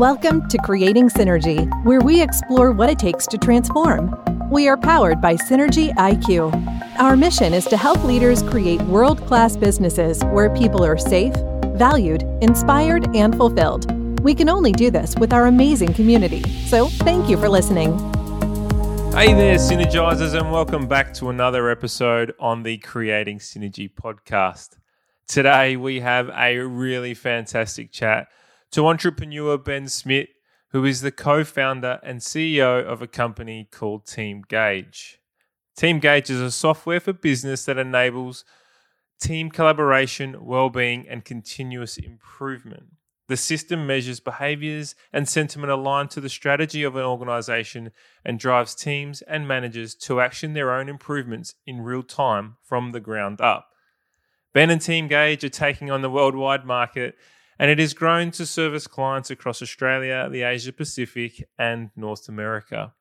[0.00, 4.18] Welcome to Creating Synergy, where we explore what it takes to transform.
[4.50, 6.54] We are powered by Synergy IQ.
[6.98, 11.34] Our mission is to help leaders create world class businesses where people are safe,
[11.74, 13.92] valued, inspired, and fulfilled.
[14.22, 16.44] We can only do this with our amazing community.
[16.64, 17.98] So, thank you for listening.
[19.12, 24.78] Hey there, Synergizers, and welcome back to another episode on the Creating Synergy podcast.
[25.28, 28.28] Today, we have a really fantastic chat
[28.72, 30.30] to entrepreneur Ben Smit,
[30.68, 35.16] who is the co founder and CEO of a company called Teamgage.
[35.76, 38.44] Team Gauge is a software for business that enables
[39.20, 42.84] team collaboration, well-being, and continuous improvement.
[43.28, 47.92] The system measures behaviors and sentiment aligned to the strategy of an organization
[48.24, 52.98] and drives teams and managers to action their own improvements in real time from the
[52.98, 53.68] ground up.
[54.52, 57.14] Ben and Teamgage are taking on the worldwide market,
[57.60, 62.94] and it has grown to service clients across Australia, the Asia Pacific, and North America.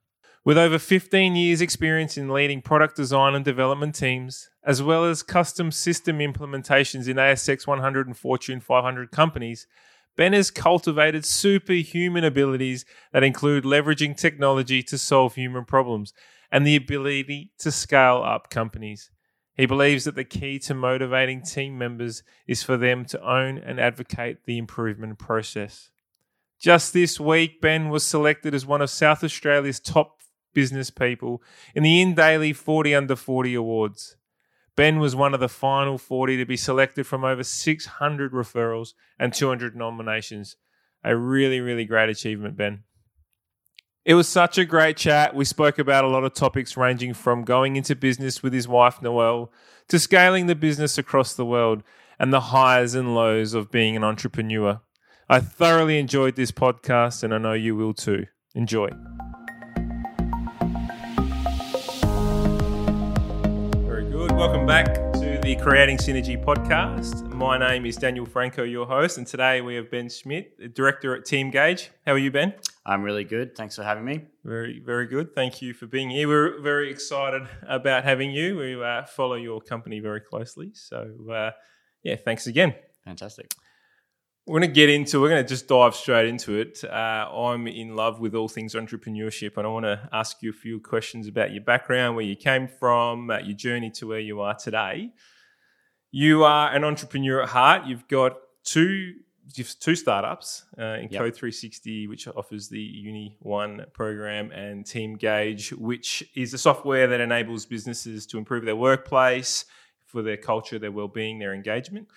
[0.43, 5.23] With over 15 years' experience in leading product design and development teams, as well as
[5.23, 9.65] custom system implementations in ASX 100 and Fortune 500 companies,
[10.17, 16.13] Ben has cultivated superhuman abilities that include leveraging technology to solve human problems
[16.51, 19.09] and the ability to scale up companies.
[19.59, 23.77] He believes that the key to motivating team members is for them to own and
[23.77, 25.91] advocate the improvement process.
[26.61, 30.21] Just this week, Ben was selected as one of South Australia's top
[30.53, 31.43] business people
[31.75, 34.15] in the InDaily 40 Under 40 Awards.
[34.77, 39.33] Ben was one of the final 40 to be selected from over 600 referrals and
[39.33, 40.55] 200 nominations.
[41.03, 42.83] A really, really great achievement, Ben.
[44.09, 45.35] It was such a great chat.
[45.35, 49.03] We spoke about a lot of topics ranging from going into business with his wife,
[49.03, 49.51] Noelle,
[49.87, 51.83] to scaling the business across the world
[52.17, 54.81] and the highs and lows of being an entrepreneur.
[55.29, 58.25] I thoroughly enjoyed this podcast, and I know you will too.
[58.55, 58.89] Enjoy.
[63.85, 64.31] Very good.
[64.31, 67.31] Welcome back to the Creating Synergy podcast.
[67.31, 71.25] My name is Daniel Franco, your host, and today we have Ben Smit, director at
[71.25, 71.89] Teamgage.
[72.07, 72.55] How are you, Ben?
[72.89, 73.55] I'm really good.
[73.55, 74.25] Thanks for having me.
[74.43, 75.35] Very, very good.
[75.35, 76.27] Thank you for being here.
[76.27, 78.57] We're very excited about having you.
[78.57, 80.71] We uh, follow your company very closely.
[80.73, 81.51] So, uh,
[82.01, 82.73] yeah, thanks again.
[83.05, 83.53] Fantastic.
[84.47, 85.21] We're going to get into.
[85.21, 86.83] We're going to just dive straight into it.
[86.83, 90.53] Uh, I'm in love with all things entrepreneurship, and I want to ask you a
[90.53, 94.41] few questions about your background, where you came from, uh, your journey to where you
[94.41, 95.11] are today.
[96.09, 97.85] You are an entrepreneur at heart.
[97.85, 99.13] You've got two
[99.53, 101.21] two startups uh, in yep.
[101.21, 107.19] Code 360, which offers the Uni One program, and Teamgage, which is a software that
[107.19, 109.65] enables businesses to improve their workplace
[110.05, 112.07] for their culture, their well-being, their engagement.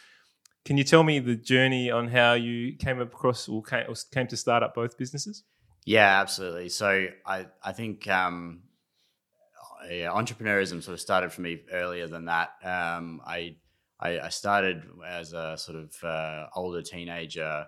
[0.65, 4.28] Can you tell me the journey on how you came across or came, or came
[4.28, 5.43] to start up both businesses?
[5.84, 6.69] Yeah, absolutely.
[6.69, 8.62] So I I think um,
[9.91, 12.50] yeah, entrepreneurism sort of started for me earlier than that.
[12.62, 13.56] Um, I
[14.03, 17.67] I, I started as a sort of uh, older teenager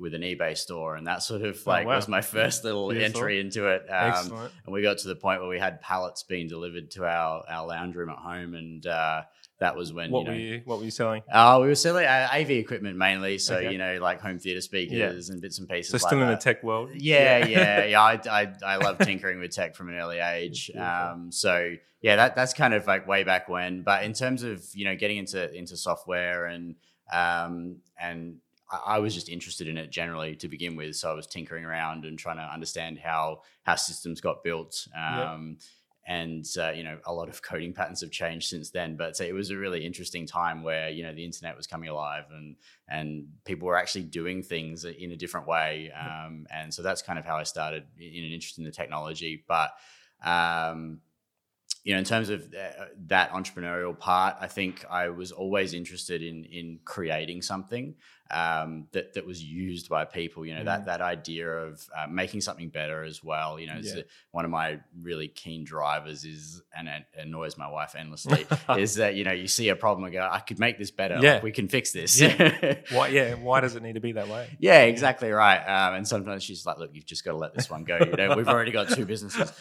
[0.00, 1.96] with an eBay store, and that sort of oh, like oh, wow.
[1.96, 3.20] was my first little Beautiful.
[3.20, 3.86] entry into it.
[3.88, 4.32] Um,
[4.64, 7.66] and we got to the point where we had pallets being delivered to our our
[7.66, 9.22] lounge room at home, and uh,
[9.58, 11.22] that was when what you know, were you what were you selling?
[11.32, 13.72] Oh, uh, we were selling uh, AV equipment mainly, so okay.
[13.72, 14.96] you know like home theater speakers
[15.28, 15.32] yeah.
[15.32, 15.90] and bits and pieces.
[15.90, 16.24] So like still that.
[16.24, 16.90] in the tech world.
[16.94, 18.00] Yeah, yeah, yeah.
[18.00, 20.70] I, I I love tinkering with tech from an early age.
[20.76, 21.72] Um, so
[22.02, 23.82] yeah, that that's kind of like way back when.
[23.82, 26.74] But in terms of you know getting into into software and
[27.10, 28.36] um, and
[28.84, 30.96] I was just interested in it generally to begin with.
[30.96, 34.86] So I was tinkering around and trying to understand how how systems got built.
[34.94, 35.68] Um, yep
[36.06, 39.34] and uh, you know a lot of coding patterns have changed since then but it
[39.34, 42.56] was a really interesting time where you know the internet was coming alive and
[42.88, 47.18] and people were actually doing things in a different way um, and so that's kind
[47.18, 49.70] of how i started in an interest in the technology but
[50.24, 51.00] um,
[51.82, 56.22] you know in terms of uh, that entrepreneurial part i think i was always interested
[56.22, 57.94] in in creating something
[58.30, 60.44] um, that that was used by people.
[60.44, 60.66] You know mm.
[60.66, 63.58] that that idea of uh, making something better as well.
[63.58, 64.02] You know, yeah.
[64.32, 68.46] one of my really keen drivers is, and it annoys my wife endlessly,
[68.76, 71.18] is that you know you see a problem and go, I could make this better.
[71.20, 72.20] Yeah, like, we can fix this.
[72.20, 72.76] Yeah.
[72.90, 73.08] why?
[73.08, 73.34] Yeah.
[73.34, 74.56] Why does it need to be that way?
[74.58, 75.58] Yeah, exactly right.
[75.58, 77.98] Um, and sometimes she's like, look, you've just got to let this one go.
[77.98, 79.52] You know, we've already got two businesses.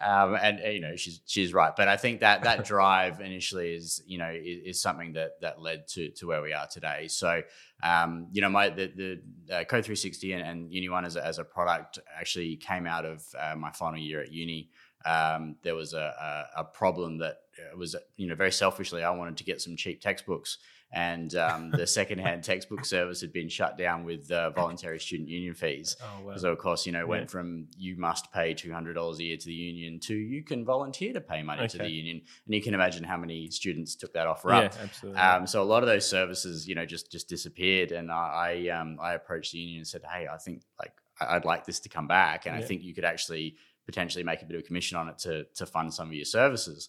[0.00, 1.74] Um, and you know, she's she's right.
[1.76, 5.60] But I think that that drive initially is you know is, is something that that
[5.60, 7.01] led to to where we are today.
[7.08, 7.42] So,
[7.82, 11.26] um, you know, my the, the uh, Code 360 and, and Uni One as a,
[11.26, 14.70] as a product actually came out of uh, my final year at uni.
[15.04, 17.38] um, there was a, a, a problem that
[17.76, 20.58] was you know very selfishly I wanted to get some cheap textbooks
[20.92, 25.54] and um, the secondhand textbook service had been shut down with uh, voluntary student union
[25.54, 25.96] fees.
[26.02, 26.36] Oh, wow.
[26.36, 27.04] So of course, you know, Yeah.
[27.06, 30.42] went from you must pay two hundred dollars a year to the union to you
[30.42, 33.94] can volunteer to pay money to the union, and you can imagine how many students
[33.94, 34.76] took that offer Yeah, up.
[34.78, 35.20] absolutely.
[35.20, 38.68] Um, so a lot of those services, you know, just just disappeared, and I I,
[38.78, 41.88] um, I approached the union and said, hey, I think like I'd like this to
[41.88, 43.56] come back, and I think you could actually
[43.86, 46.24] potentially make a bit of a commission on it to to fund some of your
[46.24, 46.88] services.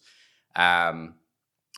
[0.55, 1.15] Um,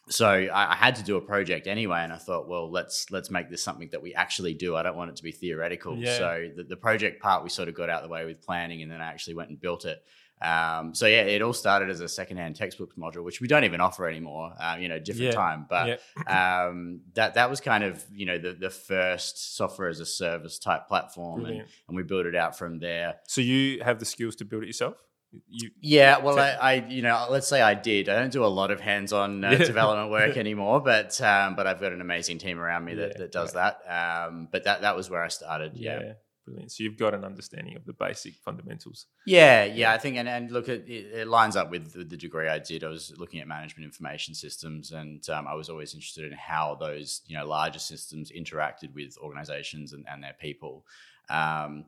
[0.08, 3.32] so I, I had to do a project anyway, and I thought, well, let's let's
[3.32, 4.76] make this something that we actually do.
[4.76, 5.98] I don't want it to be theoretical.
[5.98, 6.18] Yeah.
[6.18, 8.82] So the, the project part we sort of got out of the way with planning,
[8.82, 10.04] and then I actually went and built it.
[10.42, 13.80] Um, so yeah, it all started as a secondhand textbooks module, which we don't even
[13.80, 14.54] offer anymore.
[14.60, 15.32] Uh, you know, different Yeah.
[15.32, 16.66] time, but yeah.
[16.68, 20.60] um, that that was kind of you know the the first software as a service
[20.60, 23.16] type platform, and, and we built it out from there.
[23.28, 24.98] So you have the skills to build it yourself?
[25.48, 28.10] You Yeah, well, I, I, you know, let's say I did.
[28.10, 31.80] I don't do a lot of hands-on uh, development work anymore, but um, but I've
[31.80, 33.80] got an amazing team around me that, Yeah, that does that.
[33.88, 35.74] Um, but that that was where I started.
[35.76, 36.14] Yeah.
[36.46, 36.72] Brilliant.
[36.72, 39.08] So you've got an understanding of the basic fundamentals.
[39.26, 42.16] Yeah, yeah, I think, and, and look, it, it it lines up with the, the
[42.16, 42.84] degree I did.
[42.84, 46.78] I was looking at management information systems, and um, I was always interested in how
[46.80, 50.86] those, you know, larger systems interacted with organizations and, and their people.
[51.32, 51.86] Um,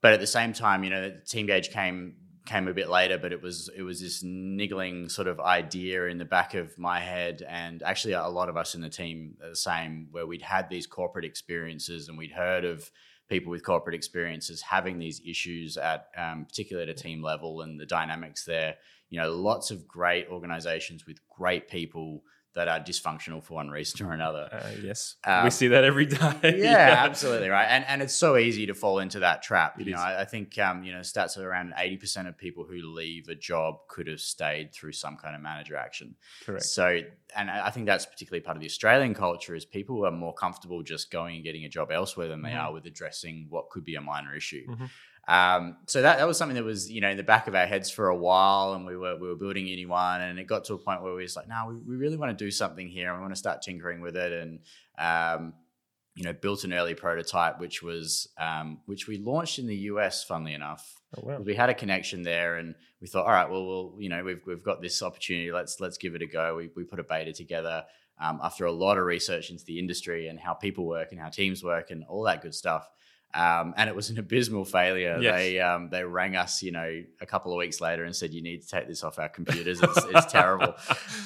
[0.00, 2.14] but at the same time, you know, Teamgage came
[2.50, 6.18] came a bit later, but it was it was this niggling sort of idea in
[6.18, 9.50] the back of my head, and actually a lot of us in the team are
[9.50, 12.90] the same, where we'd had these corporate experiences and we'd heard of
[13.28, 17.78] people with corporate experiences having these issues at um, particularly at a team level and
[17.78, 18.74] the dynamics there.
[19.10, 22.24] You know, lots of great organizations with great people
[22.54, 24.48] that are dysfunctional for one reason or another.
[24.50, 26.34] Uh, yes, Um, we see that every day.
[26.58, 29.80] yeah, absolutely right, and and it's so easy to fall into that trap.
[29.80, 30.00] It you know.
[30.00, 33.28] I, I think um, you know stats are around eighty percent of people who leave
[33.28, 36.16] a job could have stayed through some kind of manager action.
[36.44, 36.64] correct.
[36.64, 37.00] So,
[37.36, 40.82] and I think that's particularly part of the Australian culture is people are more comfortable
[40.82, 42.60] just going and getting a job elsewhere than they Mhm.
[42.64, 44.66] are with addressing what could be a minor issue.
[44.68, 44.90] Mhm.
[45.28, 47.66] Um, so that, that was something that was you know in the back of our
[47.66, 50.64] heads for a while, and we were we were building Uni One, and it got
[50.66, 52.88] to a point where we was like, no, we, we really want to do something
[52.88, 54.58] here, and we want to start tinkering with it, and
[54.98, 55.52] um,
[56.16, 60.24] you know built an early prototype, which was um, which we launched in the US,
[60.24, 61.38] funnily enough, Oh, wow.
[61.40, 64.40] we had a connection there and we thought all right well we'll you know we've,
[64.46, 66.56] we've got this opportunity let's let's give it a go.
[66.56, 67.84] We, we put a beta together
[68.20, 71.28] um, after a lot of research into the industry and how people work and how
[71.30, 72.88] teams work and all that good stuff
[73.32, 75.34] um, and it was an abysmal failure Yes.
[75.36, 78.42] they um, they rang us you know a couple of weeks later and said you
[78.42, 80.74] need to take this off our computers it's, it's terrible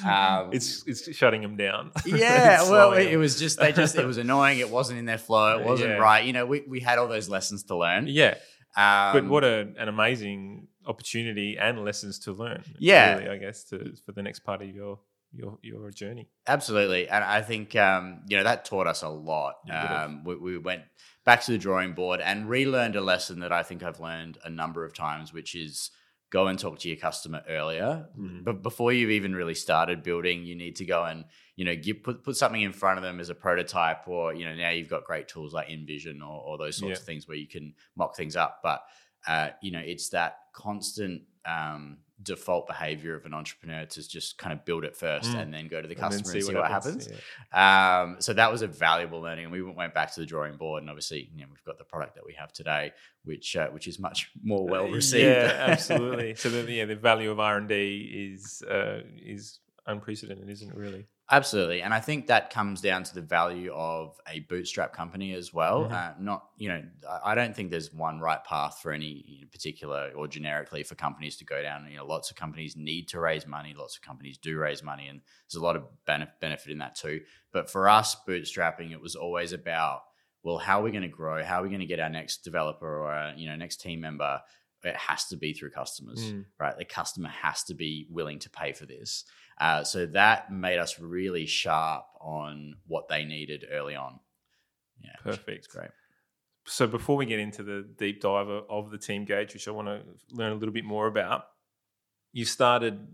[0.05, 1.91] um, it's it's shutting them down.
[2.05, 4.59] yeah, well, slowing it, was just they just it was annoying.
[4.59, 5.57] It wasn't in their flow.
[5.59, 5.95] It wasn't Yeah.
[5.97, 6.23] right.
[6.25, 8.07] You know, we, we had all those lessons to learn.
[8.07, 8.35] yeah,
[8.77, 12.63] Um, but what a, an amazing opportunity and lessons to learn.
[12.77, 13.17] Yeah.
[13.17, 14.99] really, I guess to, for the next part of your
[15.33, 16.29] your your journey.
[16.47, 19.55] Absolutely, and I think um, you know that taught us a lot.
[19.71, 20.83] Um, we, we went
[21.25, 24.49] back to the drawing board and relearned a lesson that I think I've learned a
[24.49, 25.91] number of times, which is
[26.31, 28.07] go and talk to your customer earlier.
[28.17, 28.43] Mhm.
[28.43, 31.25] But before you've even really started building, you need to go and
[31.55, 34.45] you know give, put put something in front of them as a prototype, or you
[34.45, 37.01] know now you've got great tools like InVision or, or those sorts Yeah.
[37.01, 38.59] of things where you can mock things up.
[38.63, 38.83] But
[39.27, 44.51] uh, you know it's that constant um, default behavior of an entrepreneur to just kind
[44.51, 45.41] of build it first Mm.
[45.41, 47.07] and then go to the And then customer and see, what, happens.
[47.53, 48.01] Yeah.
[48.01, 50.83] Um, so that was a valuable learning, and we went back to the drawing board.
[50.83, 52.91] And obviously, you know, we've got the product that we have today,
[53.23, 55.23] which uh, which is much more well received.
[55.25, 56.35] Yeah, absolutely.
[56.43, 60.75] So the yeah, the value of R and D is uh, is unprecedented, isn't it?
[60.75, 61.05] Really?
[61.31, 65.51] Absolutely, and I think that comes down to the value of a bootstrap company as
[65.51, 65.85] well.
[65.85, 65.91] Mhm.
[65.91, 70.11] Uh, not, you know, I- I don't think there's one right path for any particular
[70.15, 71.89] or generically for companies to go down.
[71.89, 73.73] You know, lots of companies need to raise money.
[73.73, 77.25] Lots of companies do raise money, and there's a lot of benefit in that too.
[77.51, 80.03] But for us, bootstrapping, it was always about,
[80.43, 81.43] well, how are we going to grow?
[81.43, 83.99] How are we going to get our next developer or our, you know next team
[83.99, 84.43] member?
[84.83, 86.45] It has to be through customers Mm.
[86.59, 86.77] right?
[86.77, 89.25] The customer has to be willing to pay for this.
[89.59, 94.19] Uh, so that made us really sharp on what they needed early on.
[95.01, 95.69] Yeah, Perfect.
[95.69, 95.91] great.
[96.65, 99.87] So before we get into the deep dive of- of the Teamgage, which I want
[99.87, 100.03] to
[100.35, 101.45] learn a little bit more about,
[102.31, 103.07] you started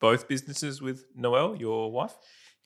[0.00, 2.16] both businesses with Noelle, your wife.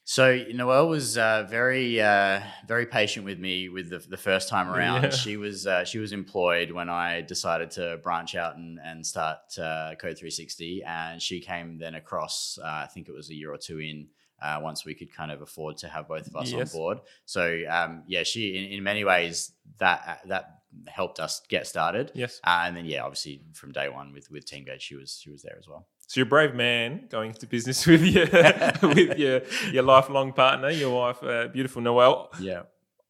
[0.05, 4.69] So Noelle was uh, very, uh, very patient with me with the, the first time
[4.75, 5.05] around.
[5.05, 5.11] Yeah.
[5.11, 9.39] She was uh, she was employed when I decided to branch out and, and start
[9.59, 12.59] uh, Code 360, and she came then across.
[12.63, 14.09] Uh, I think it was a year or two in.
[14.45, 16.75] Uh, once we could kind of afford to have both of us Yes.
[16.75, 21.65] on board, so um, yeah, she in, in many ways that that helped us get
[21.65, 22.11] started.
[22.13, 22.41] Yes.
[22.43, 25.43] Uh, and then yeah, obviously from day one with with Teamgage, she was she was
[25.43, 25.87] there as well.
[26.13, 28.27] So you're a brave man going into business with your
[28.83, 29.41] with your
[29.73, 32.29] your lifelong partner, your wife, uh, beautiful Noelle.
[32.39, 32.65] Yeah.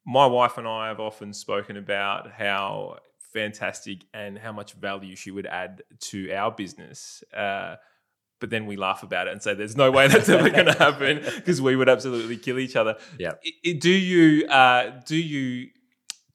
[0.07, 2.99] My wife and I have often spoken about how
[3.33, 7.25] fantastic and how much value she would add to our business.
[7.37, 7.75] Uh,
[8.39, 10.79] but then we laugh about it and say there's no way that's ever going to
[10.79, 12.99] happen because we would absolutely kill each other.
[13.19, 13.33] Yeah.
[13.81, 15.71] Do you uh, do you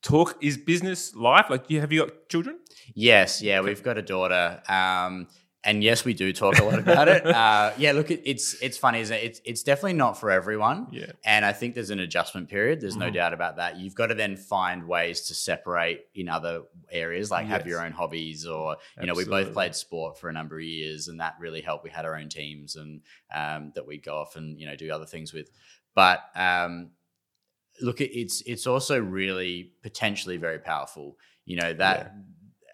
[0.01, 0.35] talk?
[0.41, 1.69] Is business life like?
[1.69, 2.59] You have you got children?
[2.93, 5.27] Yes, yeah, we've got a daughter, um,
[5.67, 7.23] and yes, we do talk a lot about it.
[7.37, 9.23] Uh, yeah, look, it, it's it's funny, isn't it?
[9.23, 10.87] It's it's definitely not for everyone.
[10.91, 11.11] Yeah.
[11.23, 12.81] And I think there's an adjustment period.
[12.81, 13.13] There's no Mhm.
[13.13, 13.77] doubt about that.
[13.77, 17.91] You've got to then find ways to separate in other areas, like have your own
[17.91, 21.35] hobbies, or you know, we both played sport for a number of years, and that
[21.39, 21.83] really helped.
[21.83, 23.01] We had our own teams, and
[23.35, 25.49] um, that we'd go off and you know do other things with.
[25.93, 26.91] But um,
[27.81, 31.17] look, it's it's also really potentially very powerful.
[31.45, 32.13] You know that.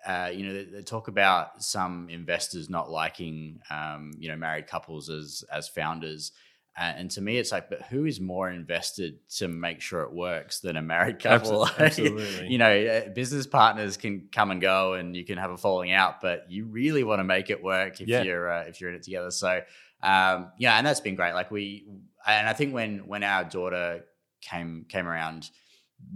[0.06, 4.68] Uh, you know, they, they talk about some investors not liking, um, you know, married
[4.68, 6.32] couples as as founders,
[6.78, 10.12] uh, and to me, it's like, but who is more invested to make sure it
[10.12, 11.70] works than a married couple?
[11.78, 12.48] Absolutely.
[12.50, 15.92] you know, uh, business partners can come and go, and you can have a falling
[15.92, 18.24] out, but you really want to make it work if Yeah.
[18.24, 19.30] you're uh, if you're in it together.
[19.32, 19.62] So,
[20.02, 21.34] um, yeah, and that's been great.
[21.34, 21.86] Like we,
[22.26, 24.04] and I think when when our daughter
[24.42, 25.50] came came around,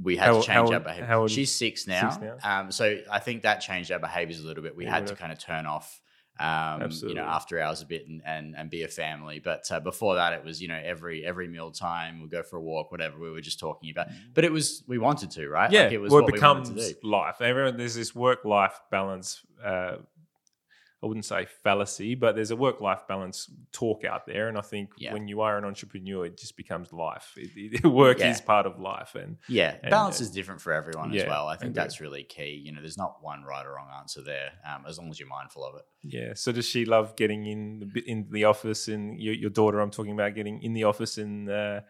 [0.01, 1.05] we had How- to change how our behavior.
[1.05, 2.09] how She's six now.
[2.09, 2.37] Six now?
[2.61, 4.75] Um, so I think that changed our behaviors a little bit.
[4.75, 5.99] We Yeah, had to kind of turn off,
[6.39, 9.39] um, you know, after hours a bit and, and, and be a family.
[9.39, 12.57] But uh, before that, it was, you know, every, every meal time we'll go for
[12.57, 14.07] a walk, whatever we were just talking about.
[14.33, 15.71] But it was, we wanted to, right?
[15.71, 17.41] Yeah, Like it was well, it what we wanted becomes life.
[17.41, 19.41] Everyone, there's this work-life balance.
[19.63, 19.97] Uh,
[21.03, 24.89] I wouldn't say fallacy, but there's a work-life balance talk out there, and I think
[24.97, 25.13] Yeah.
[25.13, 27.33] when you are an entrepreneur, it just becomes life.
[27.37, 28.31] It, it- work Yeah.
[28.31, 31.27] is part of life, and Yeah, And, balance uh, is different for everyone yeah, as
[31.27, 31.47] well.
[31.47, 32.59] I think that's really key.
[32.65, 35.29] You know, there's not one right or wrong answer there, um, as long as you're
[35.29, 35.85] mindful of it.
[36.01, 36.33] yeah.
[36.33, 39.79] So does she love getting in the in the office, and your, your daughter?
[39.79, 41.81] I'm talking about getting in the office and uh,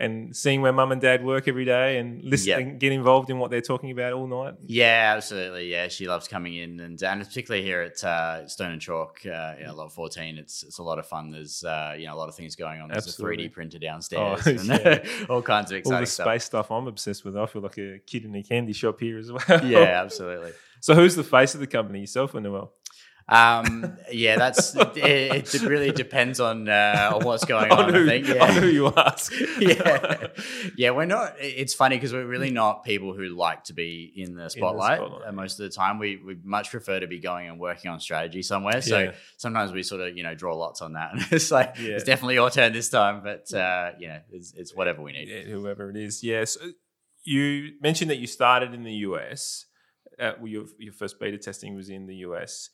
[0.00, 3.50] and seeing where mum and dad work every day, and listening, get involved in what
[3.50, 4.54] they're talking about all night.
[4.66, 5.70] Yeah, absolutely.
[5.70, 9.54] Yeah, she loves coming in, and and particularly here at uh, Stone and Chalk, uh,
[9.58, 11.30] you know, Lot 14, it's it's a lot of fun.
[11.30, 12.88] There's uh, you know a lot of things going on.
[12.88, 13.44] There's Absolutely.
[13.44, 15.04] a 3D printer downstairs, Oh, and yeah.
[15.28, 16.26] all kinds of exciting All the stuff.
[16.26, 17.36] space stuff I'm obsessed with.
[17.36, 19.64] I feel like a kid in a candy shop here as well.
[19.64, 20.52] Yeah, absolutely.
[20.80, 22.72] So who's the face of the company, yourself or Noelle?
[23.30, 25.62] Um, yeah, that's it, it.
[25.62, 27.84] really depends on uh, on what's going on.
[27.84, 28.26] on, who, I think.
[28.28, 28.44] Yeah.
[28.44, 29.32] on who you ask.
[29.60, 30.26] yeah,
[30.76, 30.90] yeah.
[30.90, 31.34] We're not.
[31.38, 34.98] It's funny because we're really not people who like to be in the spotlight.
[34.98, 37.90] spotlight, uh, most of the time, we we much prefer to be going and working
[37.90, 38.82] on strategy somewhere.
[38.82, 39.12] So Yeah.
[39.36, 41.90] sometimes we sort of you know draw lots on that, and it's like Yeah.
[41.94, 43.22] it's definitely your turn this time.
[43.22, 45.28] But uh, you know, it's, it's whatever we need.
[45.28, 46.22] Yeah, whoever it is.
[46.24, 46.56] Yes.
[47.22, 49.66] You mentioned that you started in the US.
[50.18, 52.70] Uh, well, your, your first beta testing was in the US.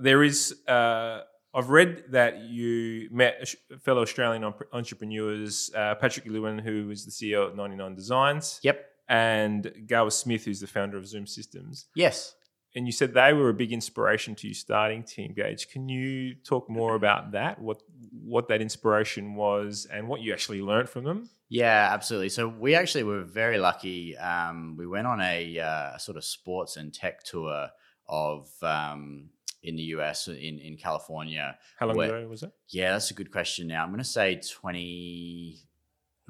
[0.00, 1.22] There is, uh,
[1.54, 7.10] I've read that you met a fellow Australian entrepreneurs, uh, Patrick Llewellyn, who is the
[7.10, 8.84] CEO of 99 Designs, Yep.
[9.08, 11.86] and Gower Smith, who's the founder of Zoom Systems.
[11.94, 12.34] Yes.
[12.74, 15.70] And you said they were a big inspiration to you starting Teamgage.
[15.70, 17.58] Can you talk more about that?
[17.60, 17.82] What
[18.22, 21.30] what that inspiration was, and what you actually learned from them?
[21.48, 22.28] Yeah, absolutely.
[22.28, 24.16] So we actually were very lucky.
[24.18, 27.70] Um, we went on a uh, sort of sports and tech tour
[28.06, 29.30] of um,
[29.62, 31.56] in the US in in California.
[31.78, 32.52] How long Where- ago was it?
[32.68, 33.66] Yeah, that's a good question.
[33.66, 35.58] Now I'm going to say 20,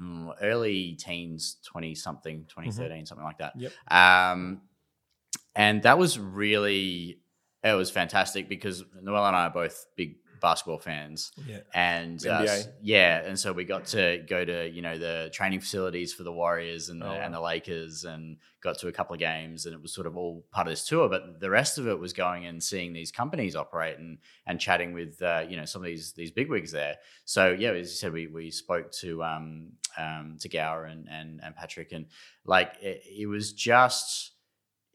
[0.01, 3.53] mm, early teens, 20 something, 2013, something like that.
[3.57, 3.71] Yep.
[3.91, 4.61] Um,
[5.55, 7.19] and that was really,
[7.63, 11.31] it was fantastic because Noelle and I are both big basketball fans.
[11.45, 11.59] Yeah.
[11.73, 12.45] And uh,
[12.81, 16.31] yeah, and so we got to go to you know the training facilities for the
[16.31, 17.15] Warriors and the, Oh, wow.
[17.21, 20.17] and the Lakers, and got to a couple of games, and it was sort of
[20.17, 21.09] all part of this tour.
[21.09, 24.93] But the rest of it was going and seeing these companies operate and and chatting
[24.93, 26.97] with uh, you know some of these these bigwigs there.
[27.25, 31.39] So yeah, as you said, we we spoke to um, um, to Gower and, and
[31.43, 32.05] and Patrick, and
[32.45, 34.31] like it, it was just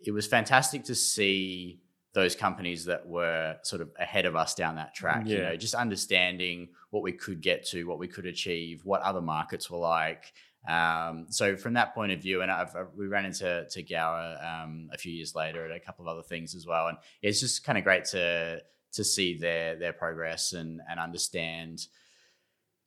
[0.05, 1.81] it was fantastic to see
[2.15, 5.27] those companies that were sort of ahead of us down that track.
[5.27, 9.21] You know, just understanding what we could get to, what we could achieve, what other
[9.21, 10.33] markets were like.
[10.67, 14.39] Um, so from that point of view, and I've, I've- we ran into to Gower
[14.43, 17.41] um, a few years later at a couple of other things as well, and it's
[17.41, 21.87] just kind of great to to see their their progress and and understand,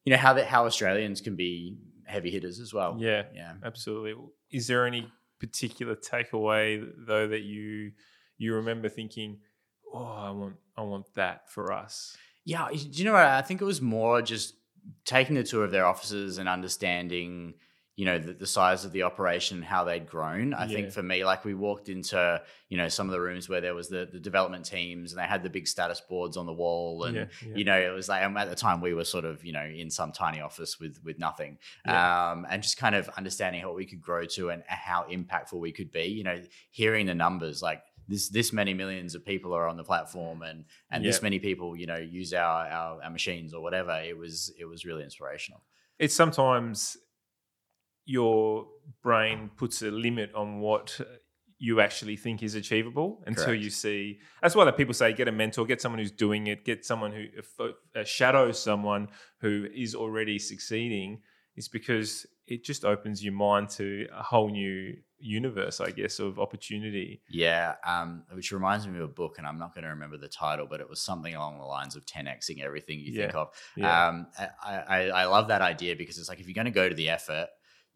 [0.05, 2.95] you know, how that how Australians can be heavy hitters as well.
[2.97, 3.53] Yeah, yeah.
[3.63, 4.15] absolutely.
[4.49, 7.91] Is there any particular takeaway though that you
[8.37, 9.39] you remember thinking,
[9.93, 12.15] "Oh, I want I want that for us."
[12.45, 13.25] Yeah, do you know what?
[13.25, 14.55] I think it was more just
[15.05, 17.55] taking the tour of their offices and understanding,
[17.97, 20.75] you know the, the size of the operation how they'd grown i Yeah.
[20.75, 22.39] think for me like we walked into
[22.69, 25.25] you know some of the rooms where there was the, the development teams and they
[25.25, 27.55] had the big status boards on the wall and Yeah, yeah.
[27.55, 29.65] you know it was like and at the time we were sort of you know
[29.65, 33.87] in some tiny office with with nothing um, and just kind of understanding what we
[33.87, 36.39] could grow to and how impactful we could be you know
[36.69, 40.65] hearing the numbers like this this many millions of people are on the platform and
[40.91, 41.09] and Yeah.
[41.09, 44.65] this many people you know use our, our our machines or whatever it was it
[44.65, 45.61] was really inspirational
[45.99, 46.97] it's sometimes
[48.05, 48.67] your
[49.03, 50.99] brain puts a limit on what
[51.59, 53.63] you actually think is achievable until Correct.
[53.63, 54.19] you see.
[54.41, 57.11] That's why that people say get a mentor, get someone who's doing it, get someone
[57.11, 57.25] who
[57.65, 59.07] uh, shadows someone
[59.41, 61.21] who is already succeeding.
[61.55, 66.39] Is because it just opens your mind to a whole new universe, I guess, of
[66.39, 67.21] opportunity.
[67.29, 70.29] Yeah, um, which reminds me of a book, and I'm not going to remember the
[70.29, 73.49] title, but it was something along the lines of 10xing everything you think of.
[73.75, 74.07] yeah.
[74.07, 74.27] Um,
[74.63, 76.95] I, I, I love that idea because it's like if you're going to go to
[76.95, 77.47] the effort,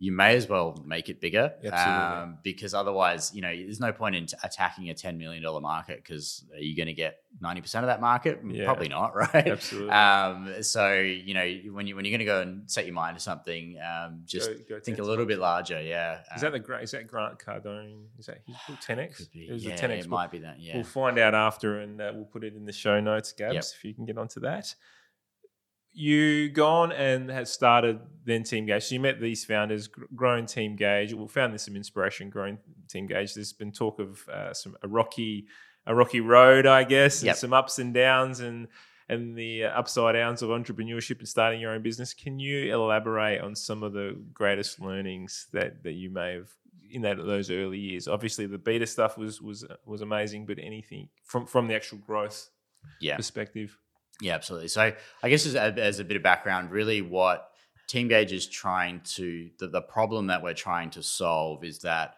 [0.03, 1.53] you may as well make it bigger.
[1.72, 5.98] Um, because otherwise, you know, there's no point in t- attacking a $10 million market
[6.03, 8.39] because are you going to get 90% of that market?
[8.43, 8.65] Yeah.
[8.65, 9.48] Probably not, right?
[9.48, 9.91] Absolutely.
[9.91, 13.15] Um, so, you know, when, you, when you're going to go and set your mind
[13.17, 15.79] to something, um, just Go- go think a little bit larger.
[15.79, 16.22] Yeah.
[16.36, 16.81] Is that the great?
[16.81, 18.05] Is that Grant Cardone?
[18.17, 19.17] Is that his book 10x?
[19.17, 19.50] Could be.
[19.50, 20.60] It was yeah, the 10x it might be that.
[20.60, 20.77] Yeah.
[20.77, 23.63] We'll find out after, and uh, we'll put it in the show notes, Gabs, Yep.
[23.77, 24.74] if you can get onto that.
[25.93, 28.83] You gone and had started then Teamgage.
[28.83, 31.13] So you met these founders, gr- grown Teamgage.
[31.13, 33.33] We found there's some inspiration growing Teamgage.
[33.33, 35.48] There's been talk of uh, some a rocky,
[35.86, 37.36] a rocky road, I guess, and Yep.
[37.38, 38.67] some ups and downs, and
[39.10, 42.13] and the uh, upside downs of entrepreneurship and starting your own business.
[42.13, 46.50] Can you elaborate on some of the greatest learnings that that you may have
[46.89, 48.07] in that those early years?
[48.07, 52.50] Obviously, the beta stuff was was was amazing, but anything from from the actual growth
[53.01, 53.17] Yeah.
[53.17, 53.77] perspective.
[54.21, 54.67] Yeah, absolutely.
[54.67, 57.49] So I guess as a, as a bit of background, really what
[57.89, 62.15] Teamgage is trying to the, the problem that we're trying to solve is that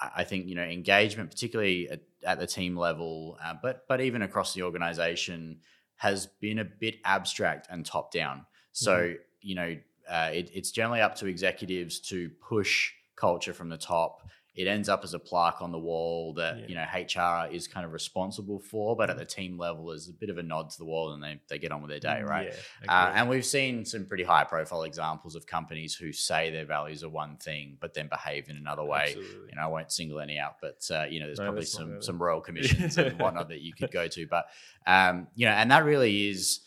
[0.00, 4.22] I think you know engagement, particularly at, at the team level, uh, but but even
[4.22, 5.58] across the organization,
[5.96, 8.46] has been a bit abstract and top down.
[8.72, 9.76] So you know
[10.08, 14.28] uh, it, it's generally up to executives to push culture from the top.
[14.60, 16.66] It ends up as a plaque on the wall that Yeah.
[16.68, 20.12] you know HR is kind of responsible for, but at the team level is a
[20.12, 22.22] bit of a nod to the wall, and they, they get on with their day,
[22.22, 22.52] right?
[22.84, 26.66] Yeah, Uh, and we've seen some pretty high profile examples of companies who say their
[26.66, 29.06] values are one thing, but then behave in another way.
[29.08, 29.48] Absolutely.
[29.50, 32.02] You know, I won't single any out, but uh, you know, there's No, probably some
[32.02, 34.26] some royal commissions and whatnot that you could go to.
[34.26, 34.46] But
[34.86, 36.60] um, you know, and that really is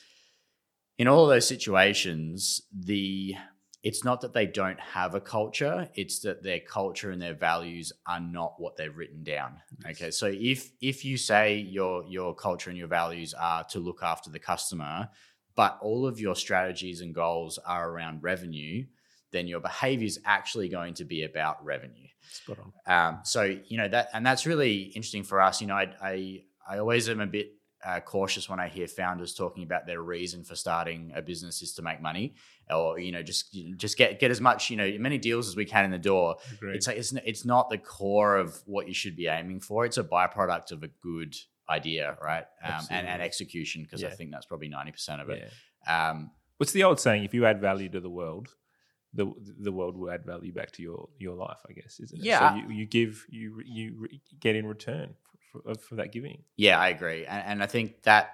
[0.98, 3.36] in all of those situations, the
[3.84, 7.92] it's not that they don't have a culture, it's that their culture and their values
[8.08, 9.60] are not what they've written down.
[9.86, 10.10] Okay.
[10.10, 14.30] So if if you say your your culture and your values are to look after
[14.30, 15.10] the customer,
[15.56, 18.86] but all of your strategies and goals are around revenue,
[19.32, 22.08] then your behavior is actually going to be about revenue.
[22.32, 22.72] Spot on.
[22.88, 25.60] Um, so you know that, and that's really interesting for us.
[25.60, 27.52] You know, I I, I always am a bit
[27.86, 31.74] uh, cautious when I hear founders talking about their reason for starting a business is
[31.76, 32.36] to make money,
[32.70, 35.66] or you know, just just get get as much you know many deals as we
[35.66, 36.38] can in the door.
[36.54, 36.76] Agreed.
[36.76, 39.86] It's like it's it's not the core of what you should be aiming for.
[39.86, 41.36] It's a byproduct of a good
[41.70, 42.46] idea, right?
[42.64, 45.52] Um, and, and execution, because I think that's probably ninety percent of it.
[45.88, 46.10] Yeah.
[46.10, 47.26] Um, What's the old saying?
[47.26, 48.50] If you add value to the world,
[49.14, 51.60] the the world will add value back to your your life.
[51.68, 52.26] I guess, isn't it?
[52.26, 52.52] Yeah.
[52.52, 55.16] So you, you give, you you re- get in return
[55.54, 56.44] for, for, that giving.
[56.58, 58.32] Yeah, I agree, and, and I think that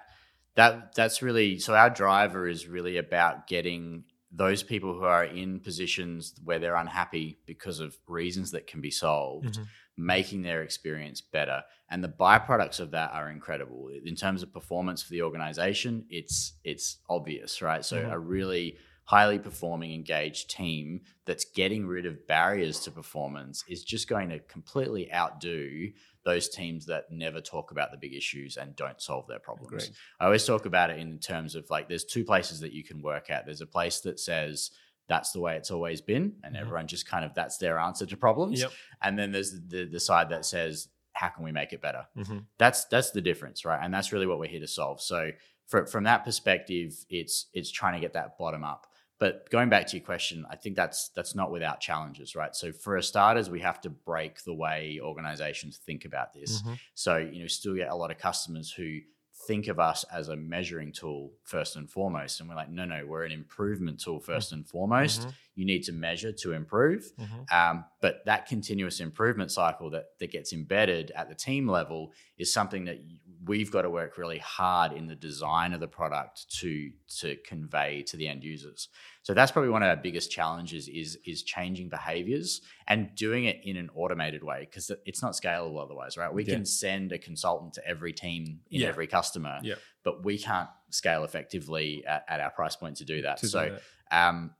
[0.56, 1.74] that that's really so.
[1.74, 7.38] Our driver is really about getting those people who are in positions where they're unhappy
[7.46, 9.66] because of reasons that can be solved, Mhm.
[9.96, 13.90] making their experience better, and the byproducts of that are incredible.
[14.04, 17.84] In terms of performance for the organization, it's it's obvious, right?
[17.84, 18.12] So Mhm.
[18.12, 18.78] a really
[19.10, 24.38] highly performing engaged team that's getting rid of barriers to performance is just going to
[24.38, 25.88] completely outdo
[26.24, 29.84] those teams that never talk about the big issues and don't solve their problems.
[29.84, 29.96] Agreed.
[30.20, 33.00] I always talk about it in terms of like there's two places that you can
[33.02, 33.46] work at.
[33.46, 34.70] There's a place that says
[35.08, 36.60] that's the way it's always been, and Mhm.
[36.60, 38.60] everyone just kind of that's their answer to problems.
[38.60, 38.70] Yep.
[39.02, 42.06] And then there's the the side that says how can we make it better?
[42.16, 42.46] Mhm.
[42.58, 43.80] That's that's the difference, right?
[43.82, 45.00] And that's really what we're here to solve.
[45.00, 45.32] So
[45.66, 48.86] for, from that perspective, it's it's trying to get that bottom up.
[49.20, 52.56] But going back to your question, I think that's that's not without challenges, right?
[52.56, 56.62] So for starters, we have to break the way organizations think about this.
[56.62, 56.78] Mhm.
[56.94, 59.00] So, you know, still get a lot of customers who
[59.46, 62.40] think of us as a measuring tool first and foremost.
[62.40, 65.22] And we're like, no, no, we're an improvement tool 1st and foremost.
[65.22, 65.32] Mhm.
[65.54, 67.10] You need to measure to improve.
[67.18, 67.50] Mhm.
[67.52, 72.52] Um, but that continuous improvement cycle that, that gets embedded at the team level is
[72.52, 72.98] something that
[73.46, 78.02] we've got to work really hard in the design of the product to to convey
[78.02, 78.88] to the end users.
[79.22, 83.60] So that's probably one of our biggest challenges is is changing behaviors and doing it
[83.64, 86.32] in an automated way because it's not scalable otherwise, right?
[86.32, 86.54] We Yeah.
[86.56, 88.88] can send a consultant to every team in Yeah.
[88.88, 89.76] every customer, Yeah.
[90.02, 93.38] but we can't scale effectively at, at our price point to do that.
[93.38, 93.78] To do so
[94.10, 94.28] that.
[94.28, 94.54] um,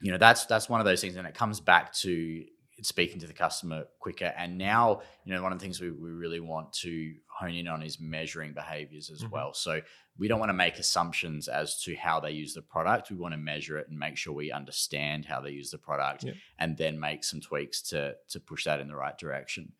[0.00, 2.44] you know that's that's one of those things and it comes back to
[2.84, 6.10] speaking to the customer quicker and now you know one of the things we, we
[6.10, 9.30] really want to hone in on is measuring behaviors as Mhm.
[9.30, 9.80] well so
[10.18, 13.32] we don't want to make assumptions as to how they use the product we want
[13.32, 16.36] to measure it and make sure we understand how they use the product Yep.
[16.58, 19.72] and then make some tweaks to to push that in the right direction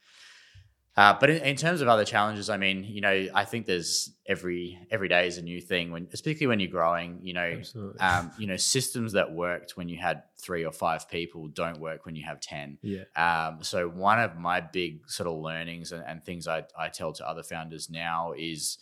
[0.96, 4.12] uh, but in, in terms of other challenges, I mean, you know, I think there's
[4.26, 7.18] every every day is a new thing when, especially when you're growing.
[7.22, 7.62] You know,
[7.98, 12.06] um, you know, systems that worked when you had three or five people don't work
[12.06, 12.78] when you have ten.
[12.82, 13.04] yeah.
[13.16, 17.12] Um, so one of my big sort of learnings and, and things I, I tell
[17.14, 18.78] to other founders now is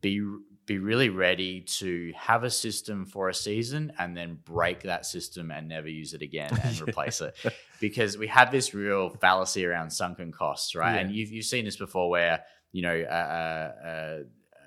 [0.00, 0.24] be
[0.66, 5.50] be really ready to have a system for a season and then break that system
[5.50, 7.36] and never use it again and replace it
[7.80, 11.00] because we have this real fallacy around sunken costs right Yeah.
[11.00, 12.40] and you've, you've seen this before where
[12.72, 14.20] you know a, a,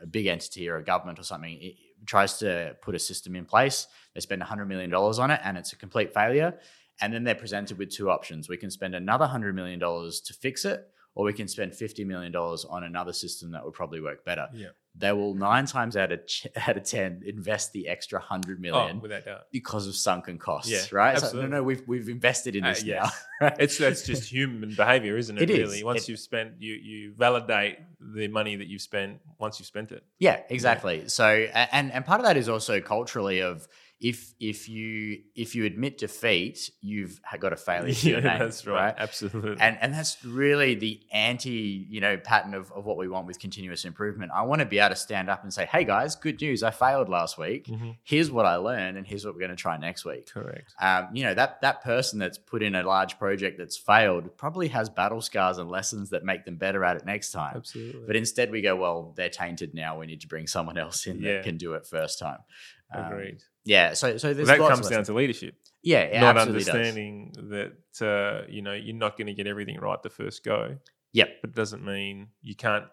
[0.04, 3.46] a- big entity or a government or something it tries to put a system in
[3.46, 6.54] place they spend $100 million on it and it's a complete failure
[7.02, 10.66] and then they're presented with two options we can spend another $100 million to fix
[10.66, 14.48] it or we can spend $50 million on another system that would probably work better
[14.54, 14.68] Yeah.
[15.00, 18.98] They will nine times out of ch- out of ten invest the extra hundred million
[18.98, 19.42] Oh, without doubt.
[19.52, 20.72] because of sunken costs.
[20.72, 21.16] Yeah, right?
[21.16, 21.50] Absolutely.
[21.52, 23.04] no, no, we've we've invested in Uh, this yes.
[23.04, 23.12] now.
[23.48, 23.56] right?
[23.60, 25.44] It's that's just human behavior, isn't it?
[25.44, 25.58] It is.
[25.60, 25.84] really.
[25.84, 29.92] Once It- you've spent, you you validate the money that you've spent once you've spent
[29.92, 30.04] it.
[30.20, 31.08] yeah, exactly.
[31.10, 33.68] So and and part of that is also culturally of
[34.00, 38.38] if if you if you admit defeat, you've got a failure to your name.
[38.40, 38.94] that's right.
[38.96, 39.58] Absolutely.
[39.60, 43.40] And and that's really the anti, you know, pattern of, of what we want with
[43.40, 44.32] continuous improvement.
[44.36, 46.70] I want to be able to stand up and say, hey guys, good news, I
[46.70, 47.66] failed last week.
[47.66, 47.98] Mhm.
[48.04, 50.28] Here's what I learned, and here's what we're going to try next week.
[50.32, 50.74] Correct.
[50.80, 54.68] Um, you know, that that person that's put in a large project that's failed probably
[54.68, 57.54] has battle scars and lessons that make them better at it next time.
[57.58, 58.04] Absolutely.
[58.06, 59.98] But instead we go, well, they're tainted now.
[60.00, 61.34] We need to bring someone else in Yeah.
[61.38, 62.40] that can do it first time.
[62.94, 63.44] Um, Agreed.
[63.68, 63.94] Yeah.
[63.94, 65.56] So so Well, that comes down to leadership.
[65.84, 66.70] yeah, not absolutely does.
[66.70, 70.78] understanding that uh, you know you're not going to get everything right the first go.
[71.14, 71.30] Yep.
[71.42, 72.86] but it doesn't mean you can't.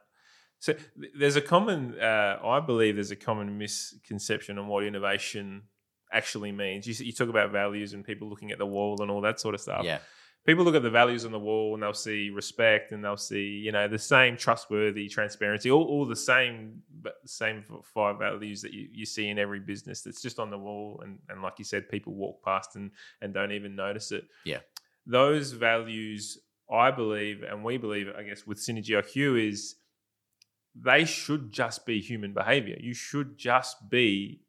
[0.59, 0.75] So
[1.19, 5.65] there's a common, uh, I believe, there's a common misconception on what innovation
[6.11, 6.87] actually means.
[6.87, 9.55] You, you talk about values and people looking at the wall and all that sort
[9.55, 9.85] of stuff.
[9.85, 9.99] Yeah.
[10.47, 13.45] People look at the values on the wall and they'll see respect and they'll see,
[13.45, 18.61] you know, the same trustworthy, transparency, all, all the same, but the same five values
[18.61, 21.01] that you, you see in every business that's just on the wall.
[21.03, 22.91] And, and like you said, people walk past and,
[23.23, 24.25] and don't even notice it.
[24.45, 24.59] Yeah.
[25.07, 26.39] Those values,
[26.71, 29.77] I believe, and we believe, I guess, with Synergy IQ is
[30.75, 32.77] they should just be human behavior.
[32.79, 34.43] You should just be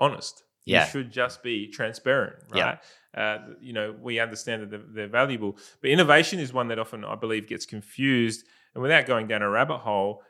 [0.00, 0.44] honest.
[0.64, 0.84] Yeah.
[0.84, 2.64] You should just be transparent, Yeah.
[2.64, 2.78] right?
[3.14, 7.04] Uh, you know, we understand that they're, they're valuable, but innovation is one that often
[7.04, 8.46] I believe gets confused.
[8.74, 10.22] And without going down a rabbit hole,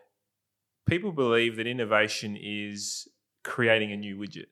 [0.89, 3.07] people believe that innovation is
[3.45, 4.47] creating a new widget.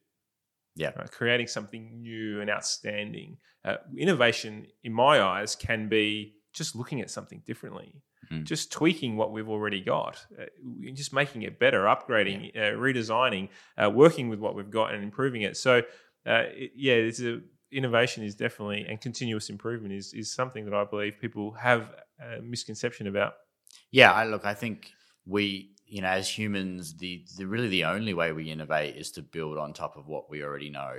[0.77, 0.91] Yeah.
[0.97, 1.11] right?
[1.11, 3.39] creating something new and outstanding.
[3.65, 8.45] Uh, innovation, in my eyes, can be just looking at something differently, Mhm.
[8.45, 10.45] just tweaking what we've already got, uh,
[10.95, 15.43] just making it better, upgrading, uh, redesigning, uh, working with what we've got and improving
[15.43, 15.57] it.
[15.57, 15.79] So,
[16.27, 17.41] uh, it, yeah, it's a
[17.73, 22.41] innovation is definitely and continuous improvement is is something that I believe people have a
[22.43, 23.35] misconception about.
[23.93, 24.93] Yeah, I look, I think
[25.25, 29.23] we, you know, as humans, the, the really the only way we innovate is to
[29.23, 30.95] build on top of what we already know.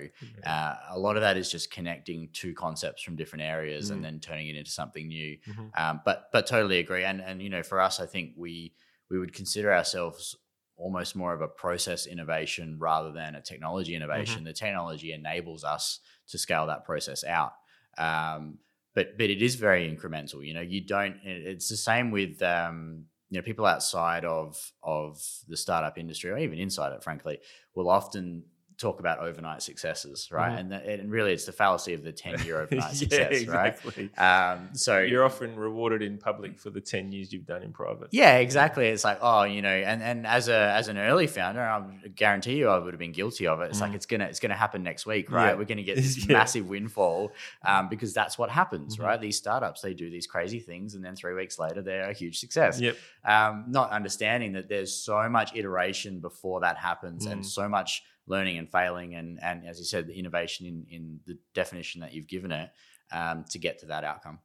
[0.45, 3.93] Uh, a lot of that is just connecting two concepts from different areas Mm.
[3.93, 5.37] and then turning it into something new.
[5.47, 5.71] Mhm.
[5.79, 7.05] Um, but but totally agree.
[7.05, 8.73] And and you know, for us, I think we
[9.09, 10.35] we would consider ourselves
[10.75, 14.43] almost more of a process innovation rather than a technology innovation.
[14.43, 17.53] The technology enables us to scale that process out.
[17.97, 18.59] Um,
[18.93, 20.45] but but it is very incremental.
[20.45, 21.17] You know, you don't.
[21.23, 26.37] It's the same with um, you know people outside of of the startup industry or
[26.37, 27.03] even inside it.
[27.03, 27.39] Frankly,
[27.75, 28.43] will often
[28.81, 30.51] talk about overnight successes, right?
[30.53, 30.59] Mhm.
[30.59, 34.09] And that, and really, it's the fallacy of the ten year overnight yeah, success, exactly.
[34.17, 34.53] right?
[34.53, 38.09] Um, so You're often rewarded in public for the ten years you've done in private.
[38.11, 38.87] yeah, exactly.
[38.87, 41.83] It's like, oh, you know, and, and as a as an early founder, I
[42.15, 43.69] guarantee you, I would have been guilty of it.
[43.69, 43.95] It's like Mm.
[43.95, 45.49] it's gonna it's gonna happen next week, right?
[45.49, 45.53] Yeah.
[45.55, 46.33] We're gonna get this Yeah.
[46.37, 47.31] massive windfall
[47.65, 49.03] um, because that's what happens, Mhm.
[49.03, 49.21] right?
[49.21, 52.39] These startups they do these crazy things, and then three weeks later, they're a huge
[52.39, 52.79] success.
[52.79, 52.95] Yep.
[53.25, 57.45] Um, not understanding that there's so much iteration before that happens, and Mm.
[57.45, 61.37] so much learning and failing, and and as you said, the innovation in in the
[61.53, 62.69] definition that you've given it
[63.11, 64.39] um, to get to that outcome.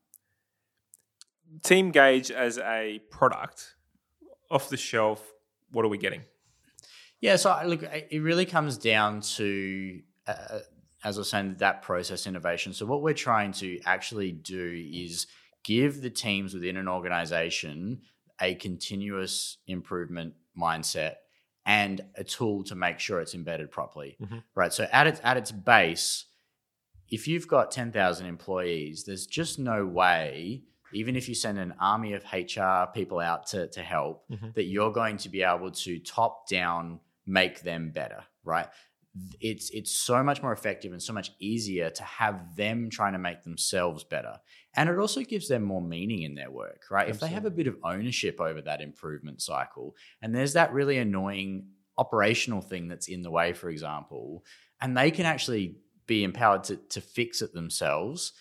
[1.62, 3.75] Teamgage as a product
[4.51, 5.33] off the shelf
[5.71, 6.23] what are we getting?
[7.21, 10.61] Yeah, so look, it really comes down to, uh,
[11.03, 12.73] as I was saying, that process innovation.
[12.73, 15.27] So what we're trying to actually do is
[15.65, 18.03] give the teams within an organization
[18.41, 21.15] a continuous improvement mindset
[21.66, 24.16] and a tool to make sure it's embedded properly.
[24.22, 24.38] Mm-hmm.
[24.55, 24.72] Right.
[24.72, 26.24] So at its at its base,
[27.09, 32.12] if you've got 10,000 employees, there's just no way even if you send an army
[32.12, 34.48] of HR people out to, to help, mm-hmm.
[34.55, 38.68] that you're going to be able to top down make them better, right?
[39.40, 43.18] It's it's so much more effective and so much easier to have them trying to
[43.18, 44.35] make themselves better.
[44.74, 47.09] And it also gives them more meaning in their work, right?
[47.09, 47.26] Absolutely.
[47.26, 50.98] If they have a bit of ownership over that improvement cycle, and there's that really
[50.98, 54.44] annoying operational thing that's in the way, for example,
[54.81, 55.76] and they can actually
[56.07, 58.33] be empowered to, to fix it themselves,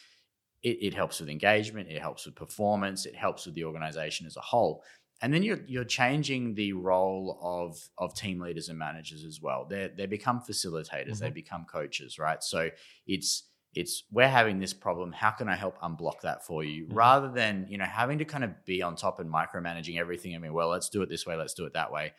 [0.62, 4.36] it, it helps with engagement, it helps with performance, it helps with the organization as
[4.36, 4.84] a whole
[5.22, 9.66] and then you're you're changing the role of of team leaders and managers as well.
[9.70, 11.24] They they become facilitators, mm-hmm.
[11.24, 12.44] they become coaches, right?
[12.44, 12.70] So
[13.08, 15.12] it's it's we're having this problem.
[15.12, 16.86] How can I help unblock that for you?
[16.86, 16.96] Mm-hmm.
[16.96, 20.36] Rather than you know having to kind of be on top and micromanaging everything.
[20.36, 22.14] I mean, well, let's do it this way, let's do it that way.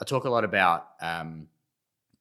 [0.00, 1.46] I talk a lot about um,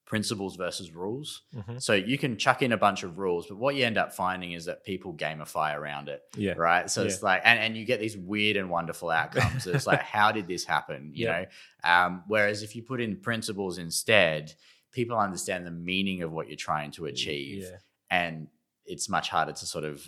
[0.06, 1.44] principles versus rules.
[1.56, 1.78] Mm-hmm.
[1.80, 4.52] So you can chuck in a bunch of rules, but what you end up finding
[4.52, 6.22] is that people gamify around it.
[6.36, 6.54] Yeah.
[6.54, 6.90] Right.
[6.90, 7.08] So yeah.
[7.08, 9.66] it's like, and, and you get these weird and wonderful outcomes.
[9.66, 11.12] it's like, how did this happen?
[11.14, 11.32] You yeah.
[11.32, 11.46] know?
[11.90, 14.54] Um, whereas if you put in principles instead,
[14.92, 17.64] people understand the meaning of what you're trying to achieve.
[17.64, 17.78] Yeah.
[18.10, 18.48] And
[18.86, 20.06] it's much harder to sort of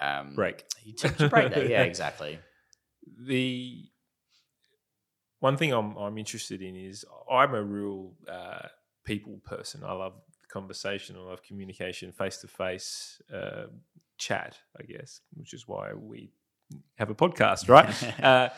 [0.00, 0.64] um, break.
[0.98, 1.68] To, break that.
[1.68, 2.38] Yeah, exactly.
[3.26, 3.84] The
[5.40, 8.68] one thing I'm, I'm interested in is I'm a real uh,
[9.06, 9.82] people person.
[9.82, 10.14] I love
[10.48, 11.16] conversation.
[11.16, 13.22] I love communication, face to face
[14.18, 14.58] chat.
[14.78, 16.30] I guess, which is why we
[16.96, 18.22] have a podcast, right?
[18.22, 18.50] uh,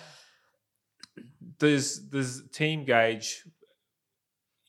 [1.58, 3.36] does does Teamgage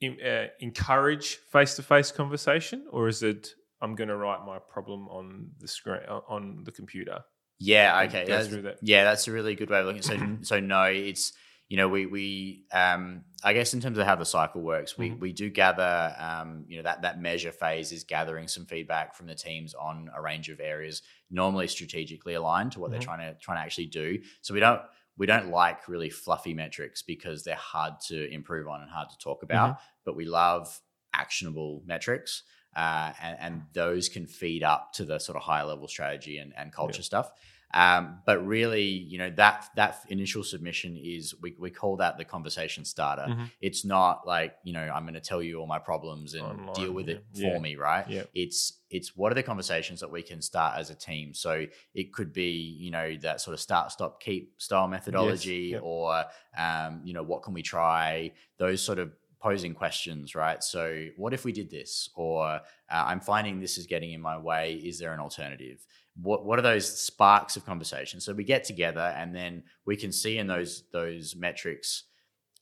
[0.01, 3.49] in, uh, encourage face to face conversation, or is it
[3.81, 7.21] I'm going to write my problem on the screen on the computer?
[7.59, 8.23] Yeah, okay.
[8.25, 8.77] That's, that.
[8.81, 10.01] Yeah, that's a really good way of looking.
[10.01, 11.33] So, so no, it's
[11.69, 15.11] you know, we we um, I guess in terms of how the cycle works, we
[15.11, 15.19] mm-hmm.
[15.19, 19.27] we do gather, um, you know, that that measure phase is gathering some feedback from
[19.27, 22.93] the teams on a range of areas, normally strategically aligned to what mm-hmm.
[22.93, 24.19] they're trying to trying to actually do.
[24.41, 24.81] So we don't
[25.15, 29.17] we don't like really fluffy metrics because they're hard to improve on and hard to
[29.19, 29.83] talk about, mm-hmm.
[30.05, 30.81] but we love
[31.13, 32.43] actionable metrics.
[32.75, 36.53] Uh, and, and, those can feed up to the sort of higher level strategy and,
[36.55, 37.03] and culture yeah.
[37.03, 37.31] stuff.
[37.73, 42.25] Um, but really, you know, that that initial submission is we, we call that the
[42.25, 43.27] conversation starter.
[43.29, 43.43] Mm-hmm.
[43.61, 46.91] It's not like, you know, I'm gonna tell you all my problems and Online, deal
[46.91, 47.59] with it for yeah.
[47.59, 48.09] me, right?
[48.09, 48.23] Yeah.
[48.33, 51.33] It's it's what are the conversations that we can start as a team.
[51.33, 55.81] So it could be, you know, that sort of start, stop, keep style methodology, yes.
[55.83, 56.25] or
[56.57, 58.31] um, you know, what can we try?
[58.57, 60.63] Those sort of posing questions, right?
[60.63, 62.09] So, what if we did this?
[62.15, 64.73] Or uh, I'm finding this is getting in my way.
[64.73, 65.85] Is there an alternative?
[66.21, 68.19] What what are those sparks of conversation?
[68.19, 72.03] So we get together and then we can see in those those metrics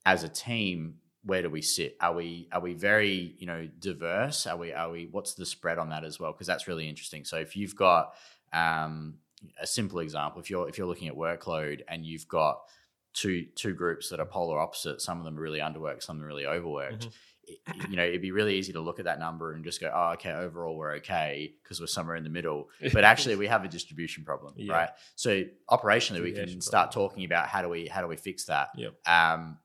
[0.06, 1.96] as a team where do we sit?
[2.00, 4.46] Are we are we very you know diverse?
[4.46, 6.32] Are we are we what's the spread on that as well?
[6.32, 7.24] Because that's really interesting.
[7.24, 8.14] So if you've got
[8.52, 9.14] um,
[9.60, 12.60] a simple example, if you're if you're looking at workload and you've got
[13.12, 16.26] two two groups that are polar opposite, some of them are really underworked, some are
[16.26, 17.00] really overworked.
[17.00, 17.08] Mm-hmm
[17.88, 20.12] you know, it'd be really easy to look at that number and just go, oh,
[20.12, 22.68] okay, overall we're okay because we're somewhere in the middle.
[22.92, 24.72] But actually, we have a distribution problem, yeah.
[24.72, 24.90] right?
[25.14, 27.10] So operationally, we can start problem.
[27.10, 28.68] talking about how do we how do we fix that.
[28.76, 28.94] Yep.
[29.06, 29.58] Um,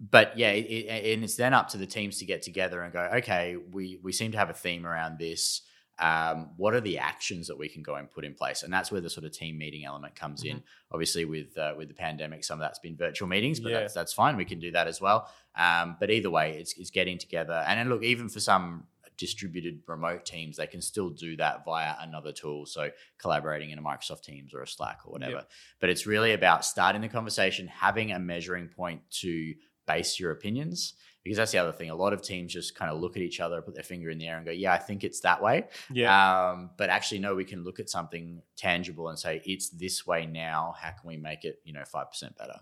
[0.00, 2.92] but yeah, it, it, and it's then up to the teams to get together and
[2.92, 5.62] go, okay, we we seem to have a theme around this
[5.98, 8.90] um, what are the actions that we can go and put in place and that's
[8.90, 10.56] where the sort of team meeting element comes mm-hmm.
[10.56, 13.80] in obviously with uh, with the pandemic some of that's been virtual meetings but yeah.
[13.80, 16.90] that's, that's fine we can do that as well um, but either way it's, it's
[16.90, 18.84] getting together and then look even for some
[19.16, 23.82] distributed remote teams they can still do that via another tool so collaborating in a
[23.82, 25.42] microsoft teams or a slack or whatever yeah.
[25.80, 29.54] but it's really about starting the conversation having a measuring point to
[29.86, 31.90] base your opinions because that's the other thing.
[31.90, 34.18] A lot of teams just kind of look at each other, put their finger in
[34.18, 36.50] the air, and go, "Yeah, I think it's that way." Yeah.
[36.50, 40.26] Um, but actually, no, we can look at something tangible and say, "It's this way
[40.26, 40.74] now.
[40.78, 42.60] How can we make it, you know, five percent better?"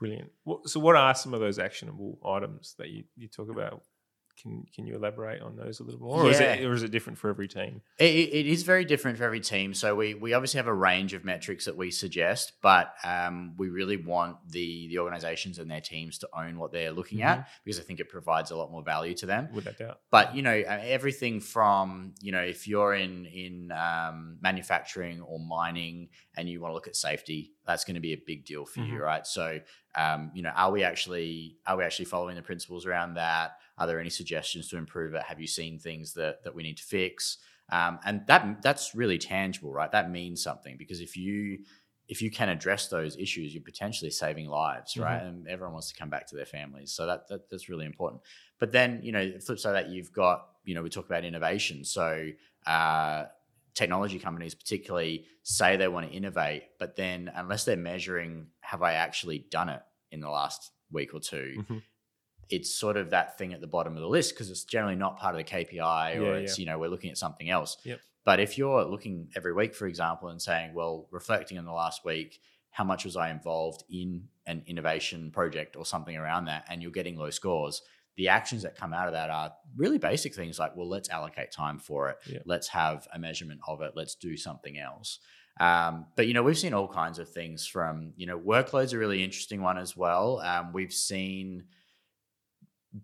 [0.00, 0.30] Brilliant.
[0.64, 3.82] So, what are some of those actionable items that you, you talk about
[4.40, 6.30] can can you elaborate on those a little more, or, yeah.
[6.30, 7.82] is, it, or is it different for every team?
[7.98, 9.74] It, it is very different for every team.
[9.74, 13.68] So we we obviously have a range of metrics that we suggest, but um, we
[13.68, 17.40] really want the the organizations and their teams to own what they're looking mm-hmm.
[17.40, 19.48] at because I think it provides a lot more value to them.
[19.52, 20.00] Without doubt.
[20.10, 26.08] But you know everything from you know if you're in in um, manufacturing or mining
[26.36, 28.80] and you want to look at safety that's going to be a big deal for
[28.80, 29.00] you, Mhm.
[29.00, 29.26] right?
[29.26, 29.60] So,
[29.94, 33.58] um, you know, are we actually are we actually following the principles around that?
[33.80, 35.22] Are there any suggestions to improve it?
[35.22, 37.38] Have you seen things that that we need to fix?
[37.72, 39.90] Um, and that that's really tangible, right?
[39.90, 41.64] That means something because if you
[42.08, 45.22] if you can address those issues, you're potentially saving lives, right?
[45.22, 48.22] And everyone wants to come back to their families, so that, that that's really important.
[48.58, 51.24] But then, you know, flip side of that, you've got, you know, we talk about
[51.24, 51.84] innovation.
[51.84, 52.30] So,
[52.66, 53.26] uh,
[53.74, 58.94] technology companies, particularly, say they want to innovate, but then unless they're measuring, have I
[58.94, 61.82] actually done it in the last week or 2 Mhm.
[62.50, 65.18] It's sort of that thing at the bottom of the list because it's generally not
[65.18, 67.76] part of the KPI or Yeah, it's, you know, we're looking at something else.
[67.84, 68.00] Yep.
[68.24, 72.04] But if you're looking every week, for example, and saying, well, reflecting on the last
[72.04, 76.82] week, how much was I involved in an innovation project or something around that, and
[76.82, 77.82] you're getting low scores,
[78.16, 81.52] the actions that come out of that are really basic things like, well, let's allocate
[81.52, 82.18] time for it.
[82.26, 82.40] Yeah.
[82.44, 83.92] Let's have a measurement of it.
[83.94, 85.20] Let's do something else.
[85.58, 88.98] Um, but you know, we've seen all kinds of things from you know, workload's a
[88.98, 90.40] really interesting one as well.
[90.40, 91.64] Um, we've seen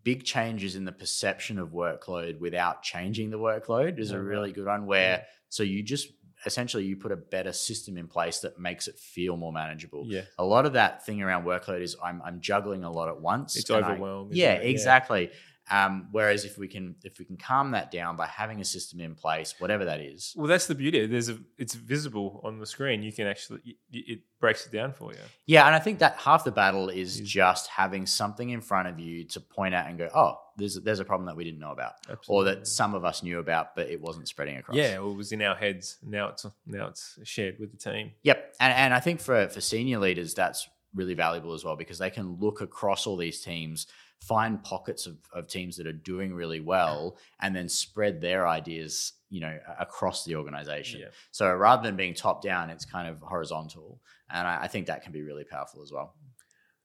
[0.02, 4.52] big changes in the perception of workload without changing the workload is Yeah, a really
[4.52, 4.86] good one.
[4.86, 6.08] Where so you just
[6.44, 10.04] essentially you put a better system in place that makes it feel more manageable.
[10.06, 10.22] Yeah.
[10.38, 13.56] A lot of that thing around workload is I'm I'm juggling a lot at once.
[13.56, 14.34] It's overwhelmed.
[14.34, 14.68] yeah, it?
[14.68, 15.30] exactly.
[15.68, 19.00] Um, whereas if we can if we can calm that down by having a system
[19.00, 21.06] in place, whatever that is, Well, that's the beauty.
[21.06, 23.02] There's a, it's visible on the screen.
[23.02, 25.18] You can actually, it, breaks it down for you.
[25.46, 29.00] yeah, and I think that half the battle is just having something in front of
[29.00, 31.72] you to point out and go, oh, there's there's a problem that we didn't know
[31.72, 31.94] about,
[32.28, 34.76] or that some of us knew about, but it wasn't spreading across.
[34.76, 35.98] yeah, well, it was in our heads.
[36.02, 38.12] Now it's now it's shared with the team.
[38.22, 41.98] Yep, and and I think for for senior leaders, that's really valuable as well because
[41.98, 43.86] they can look across all these teams,
[44.20, 49.12] find pockets of, of teams that are doing really well, and then spread their ideas,
[49.30, 51.00] you know, across the organization.
[51.00, 51.08] Yeah.
[51.30, 54.00] So rather than being top down, it's kind of horizontal,
[54.30, 56.14] and I, I think that can be really powerful as well.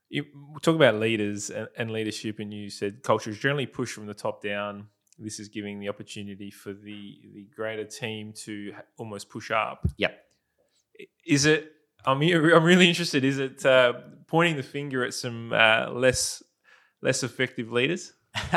[0.10, 0.26] You
[0.62, 4.14] talk about leaders and, and leadership, and you said culture is generally pushed from the
[4.14, 4.88] top down.
[5.18, 9.88] This is giving the opportunity for the the greater team to almost push up.
[9.98, 10.20] Yep.
[11.26, 11.72] Is it?
[12.06, 13.24] I'm I'm really interested.
[13.24, 13.94] Is it uh,
[14.28, 16.44] pointing the finger at some uh, less
[17.02, 18.14] less effective leaders?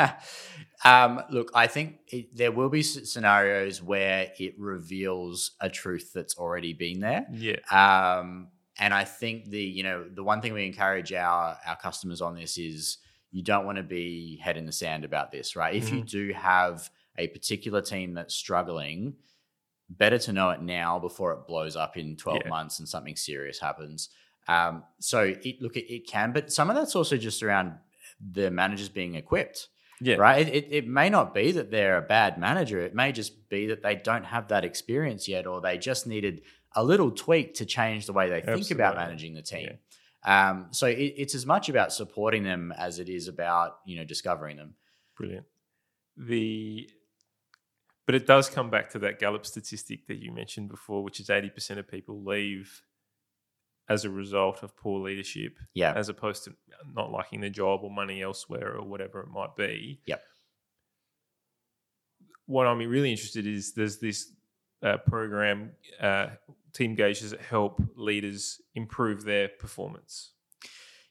[0.85, 6.37] um, look, I think it, there will be scenarios where it reveals a truth that's
[6.37, 7.25] already been there.
[7.31, 7.57] Yeah.
[7.71, 12.21] Um, and I think the you know the one thing we encourage our our customers
[12.21, 12.97] on this is
[13.31, 15.75] you don't want to be head in the sand about this, right?
[15.75, 19.15] If you do have a particular team that's struggling,
[19.89, 22.49] better to know it now before it blows up in 12 Yeah.
[22.49, 24.09] months and something serious happens.
[24.47, 27.73] Um, so it look it, it can, but some of that's also just around
[28.19, 29.67] the managers being equipped
[30.01, 30.15] Yeah.
[30.15, 30.47] right?
[30.47, 32.79] It, it, it may not be that they're a bad manager.
[32.79, 36.41] It may just be that they don't have that experience yet, or they just needed
[36.75, 39.77] a little tweak to change the way they think about managing the team.
[40.23, 44.03] Um, so it, it's as much about supporting them as it is about you know
[44.03, 44.73] discovering them.
[45.15, 45.45] Brilliant.
[46.17, 46.89] The
[48.05, 51.29] but it does come back to that Gallup statistic that you mentioned before, which is
[51.29, 52.81] eighty percent of people leave
[53.89, 56.53] as a result of poor leadership, Yeah, as opposed to
[56.93, 60.01] not liking the job or money elsewhere or whatever it might be.
[60.05, 60.21] Yep.
[62.47, 64.31] What I'm really interested in is there's this
[64.83, 66.27] uh, program, uh,
[66.73, 70.31] team gauges that help leaders improve their performance.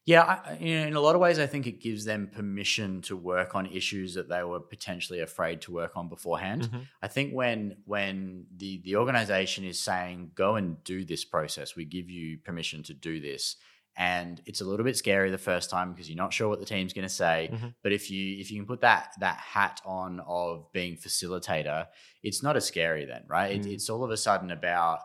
[0.06, 0.22] Yeah.
[0.22, 3.02] I, I- you know, in a lot of ways, I think it gives them permission
[3.02, 6.62] to work on issues that they were potentially afraid to work on beforehand.
[6.70, 6.86] Mhm.
[7.02, 11.84] I think when when the the organization is saying go and do this process, we
[11.84, 13.56] give you permission to do this,
[13.96, 16.66] and it's a little bit scary the first time because you're not sure what the
[16.66, 17.48] team's going to say.
[17.52, 17.74] Mhm.
[17.82, 21.86] But if you if you can put that that hat on of being facilitator,
[22.22, 23.52] it's not as scary then, right?
[23.56, 23.72] It, Mm.
[23.74, 25.00] it's all of a sudden about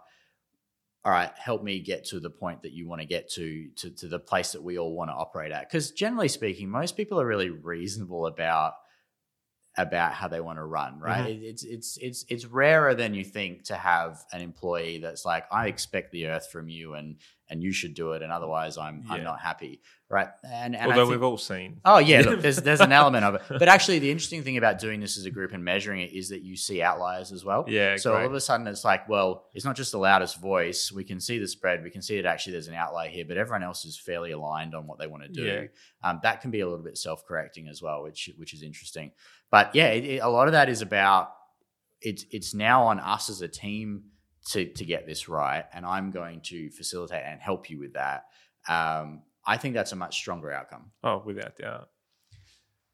[1.06, 3.90] all right, help me get to the point that you want to get to, to,
[3.92, 5.70] to the place that we all want to operate at.
[5.70, 8.74] Because generally speaking, most people are really reasonable about
[9.78, 11.36] about how they want to run, right?
[11.36, 11.44] Mm-hmm.
[11.46, 15.68] It's it's it's it's rarer than you think to have an employee that's like, I
[15.68, 17.16] expect the earth from you, and
[17.50, 20.28] and you should do it, and otherwise, I'm I'm not happy, right?
[20.44, 21.82] And, and Although think- we've all seen.
[21.84, 24.80] Oh yeah, look, there's there's an element of it, but actually, the interesting thing about
[24.80, 27.66] doing this as a group and measuring it is that you see outliers as well.
[27.68, 30.92] Yeah, So all of a sudden, it's like, well, it's not just the loudest voice.
[30.92, 31.84] We can see the spread.
[31.84, 34.76] We can see that actually there's an outlier here, but everyone else is fairly aligned
[34.76, 35.44] on what they want to do.
[35.44, 35.64] Yeah.
[36.10, 39.12] Um, that can be a little bit self-correcting as well, which which is interesting.
[39.52, 41.32] But yeah, it, it- a lot of that is about
[42.02, 44.04] it's it's now on us as a team
[44.48, 48.26] to to get this right, and I'm going to facilitate and help you with that.
[48.68, 50.92] Um, I think that's a much stronger outcome.
[51.04, 51.90] Oh, without doubt.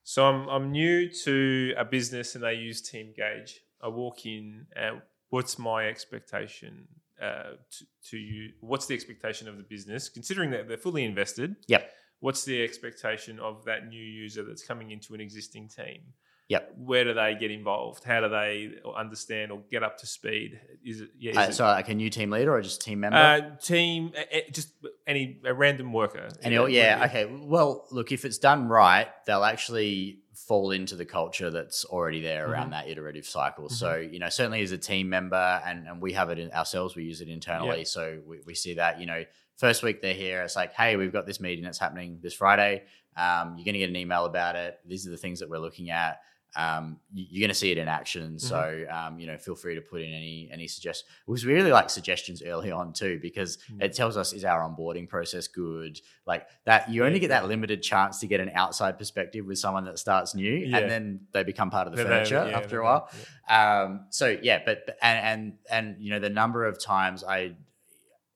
[0.04, 3.54] So I'm I'm new to a business and they use Teamgage.
[3.82, 6.88] I walk in and what's my expectation
[7.22, 8.52] uh, to, to you?
[8.62, 11.56] What's the expectation of the business, considering that they're fully invested?
[11.68, 11.92] Yep.
[12.20, 16.02] What's the expectation of that new user that's coming into an existing team?
[16.48, 16.74] Yep.
[16.78, 18.04] Where do they get involved?
[18.04, 20.60] How do they understand or get up to speed?
[20.86, 21.32] Is it yeah?
[21.32, 23.18] Is Uh, it, so like a new team leader or just team member?
[23.18, 24.70] uh, team, eh, just
[25.08, 26.28] any a random worker.
[26.44, 27.26] And Yeah, okay.
[27.26, 32.48] Well, look, if it's done right, they'll actually fall into the culture that's already there
[32.48, 32.72] around Mhm.
[32.72, 33.68] that iterative cycle.
[33.70, 36.96] So, you know, certainly as a team member, and, and we have it in ourselves,
[36.96, 37.86] we use it internally.
[37.86, 39.24] So we, we see that, you know,
[39.58, 42.84] first week they're here, it's like, hey, we've got this meeting that's happening this Friday.
[43.18, 44.78] Um, you're going to get an email about it.
[44.86, 46.20] These are the things that we're looking at.
[46.58, 48.40] Um, you- you're going to see it in action.
[48.40, 51.10] So, um, you know, feel free to put in any any suggestions.
[51.28, 53.84] We really like suggestions early on too, because Mm.
[53.84, 56.00] it tells us is our onboarding process good.
[56.26, 59.60] Like that, you only Yeah, get that limited chance to get an outside perspective with
[59.60, 60.78] someone that starts new, Yeah.
[60.78, 63.10] and then they become part of the furniture after a while.
[63.50, 67.56] Um, so yeah, but but- and and and you know the number of times I,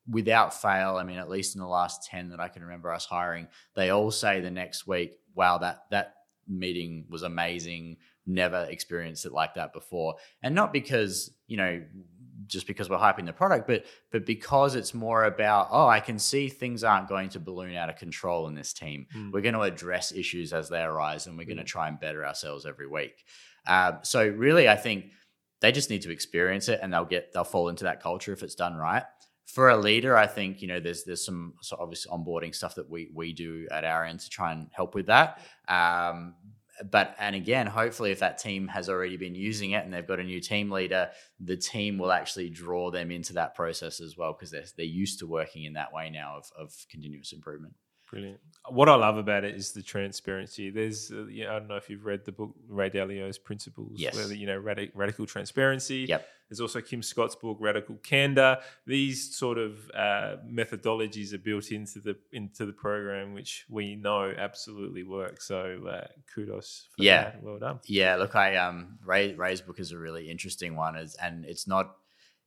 [0.10, 3.06] without fail, I mean at least in the last ten that I can remember us
[3.06, 6.16] hiring, they all say the next week, "Wow, that that
[6.50, 7.98] meeting was amazing.
[8.26, 11.82] Never experienced it like that before." And not because you know
[12.48, 16.18] just because we're hyping the product, but but because it's more about oh, I can
[16.18, 19.06] see things aren't going to balloon out of control in this team.
[19.16, 19.32] Mm.
[19.32, 21.68] We're going to address issues as they arise, and we're going to Mm.
[21.68, 23.24] try and better ourselves every week.
[23.68, 25.12] Um, so really, I think
[25.62, 28.42] they just need to experience it, and they'll get they'll fall into that culture if
[28.42, 29.04] it's done right.
[29.54, 32.90] For a leader, I think you know there's there's some so obvious onboarding stuff that
[32.90, 35.42] we we do at our end to try and help with that.
[35.68, 36.36] Um,
[36.92, 40.20] but and again, hopefully, if that team has already been using it and they've got
[40.20, 44.34] a new team leader, the team will actually draw them into that process as well
[44.34, 47.74] because they're they're used to working in that way now of of continuous improvement.
[48.10, 48.40] Brilliant.
[48.70, 50.70] What I love about it is the transparency.
[50.70, 54.16] There's, uh, yeah, I don't know if you've read the book Ray Dalio's Principles, Yes.
[54.16, 56.06] where you know radic- radical transparency.
[56.08, 56.28] Yep.
[56.50, 58.58] There's also Kim Scott's book Radical Candor.
[58.88, 64.34] These sort of uh, methodologies are built into the into the program, which we know
[64.38, 65.42] absolutely work.
[65.42, 66.88] So uh, kudos.
[66.98, 67.24] For Yeah.
[67.26, 67.44] that.
[67.44, 67.80] Well done.
[67.86, 71.68] Yeah, look, I um Ray Ray's book is a really interesting one, is and it's
[71.68, 71.96] not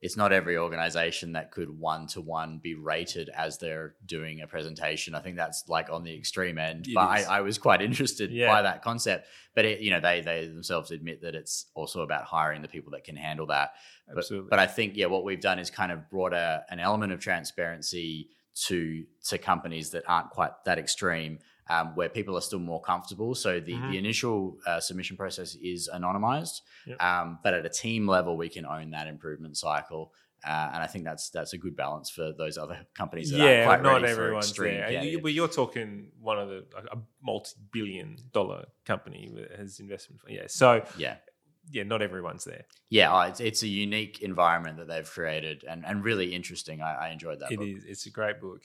[0.03, 4.47] it's not every organization that could one to one be rated as they're doing a
[4.47, 5.15] presentation.
[5.15, 6.87] I think that's like on the extreme end.
[6.87, 7.23] It but I.
[7.37, 8.51] I was quite interested Yeah.
[8.51, 9.27] by that concept.
[9.55, 12.91] But it, you know, they they themselves admit that it's also about hiring the people
[12.91, 13.71] that can handle that.
[14.07, 14.49] But, Absolutely.
[14.49, 17.21] but I think yeah, what we've done is kind of brought a, an element of
[17.21, 18.29] transparency
[18.67, 21.39] to to companies that aren't quite that extreme,
[21.73, 23.33] um, where people are still more comfortable.
[23.35, 23.91] So the Mhm.
[23.91, 24.37] the initial
[24.69, 26.97] uh, submission process is anonymized, Yep.
[27.09, 30.03] um, but at a team level, we can own that improvement cycle.
[30.45, 33.65] Uh, and I think that's that's a good balance for those other companies that yeah,
[33.69, 34.73] aren't quite not everyone's extreme.
[34.75, 34.91] there.
[34.91, 35.21] Yeah, You-.
[35.25, 36.59] But you're talking one of the
[36.91, 40.21] a multi-billion dollar company that has investment.
[40.27, 40.67] Yeah, so
[40.97, 41.15] yeah.
[41.71, 42.65] yeah, not everyone's there.
[42.89, 46.81] Yeah, oh, it's, it's a unique environment that they've created and, and really interesting.
[46.81, 47.67] I, I enjoyed that It book.
[47.69, 47.83] is.
[47.85, 48.61] It's a great book.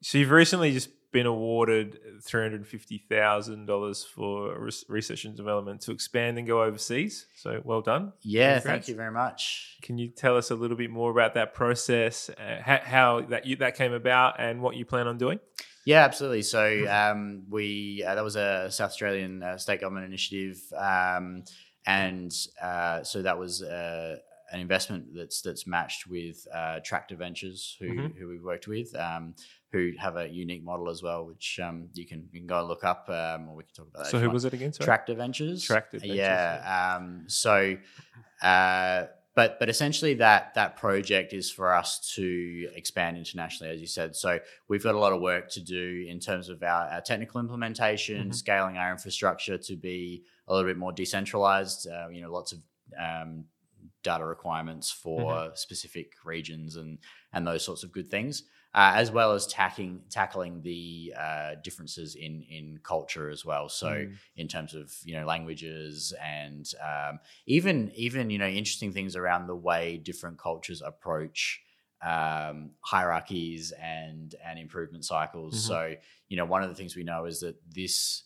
[0.00, 4.58] So you've recently just been awarded three hundred fifty thousand dollars for
[4.88, 7.26] research and development to expand and go overseas.
[7.36, 8.12] So well done.
[8.22, 8.66] Yeah, Congrats.
[8.66, 9.78] thank you very much.
[9.80, 13.46] Can you tell us a little bit more about that process, uh, how, how that
[13.46, 15.38] you, that came about, and what you plan on doing?
[15.86, 16.42] Yeah, absolutely.
[16.42, 21.44] So um, we uh, that was a South Australian uh, state government initiative, um,
[21.86, 24.16] and uh, so that was uh,
[24.50, 28.18] an investment that's that's matched with uh, Tractor Ventures, who Mhm.
[28.18, 29.34] who we worked with, um,
[29.74, 32.68] who have a unique model as well, which um, you can you can go and
[32.68, 34.10] look up, um, or we can talk about that.
[34.10, 34.72] So who was it again?
[34.72, 34.86] Sorry.
[34.86, 35.62] Tractor Ventures.
[35.64, 36.94] Tractor Ventures, Yeah.
[36.96, 37.76] Um, so,
[38.42, 43.86] uh, but but essentially that that project is for us to expand internationally, as you
[43.88, 44.14] said.
[44.14, 47.40] So we've got a lot of work to do in terms of our, our technical
[47.40, 48.34] implementation, Mhm.
[48.34, 51.88] scaling our infrastructure to be a little bit more decentralized.
[51.88, 52.60] Uh, you know, lots of
[53.06, 53.44] um,
[54.02, 55.54] data requirements for Mm-hmm.
[55.56, 56.98] specific regions and
[57.32, 58.44] and those sorts of good things
[58.74, 63.68] uh, as well as tackling tackling the uh, differences in in culture as well.
[63.68, 64.18] So Mm.
[64.36, 69.46] in terms of you know languages and um, even even you know interesting things around
[69.46, 71.62] the way different cultures approach
[72.02, 75.56] um, hierarchies and and improvement cycles.
[75.56, 75.66] Mhm.
[75.66, 75.94] So
[76.28, 78.24] you know one of the things we know is that this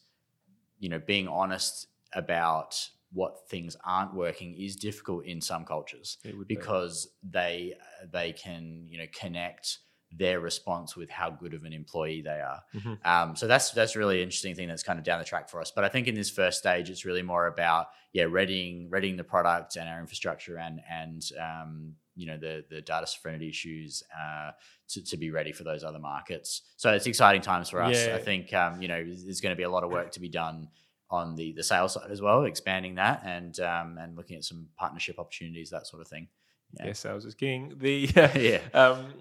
[0.78, 6.46] you know being honest about what things aren't working is difficult in some cultures would
[6.49, 6.57] be.
[6.57, 7.74] because they
[8.12, 9.78] they can you know connect
[10.11, 12.62] their response with how good of an employee they are.
[12.74, 13.06] Mhm.
[13.06, 15.70] Um, so that's that's really interesting thing that's kind of down the track for us.
[15.70, 19.24] But I think in this first stage, it's really more about yeah readying readying the
[19.24, 24.52] product and our infrastructure and and um, you know the the data sovereignty issues uh,
[24.88, 26.62] to to be ready for those other markets.
[26.76, 28.06] So it's exciting times for us.
[28.06, 28.16] Yeah.
[28.16, 30.28] I think um, you know there's going to be a lot of work to be
[30.28, 30.68] done
[31.11, 34.68] on the the sales side as well, expanding that and um, and looking at some
[34.76, 36.28] partnership opportunities, that sort of thing.
[36.78, 36.86] Yeah.
[36.86, 37.74] Yeah, sales is king.
[37.78, 38.61] The Yeah.
[38.74, 39.14] um,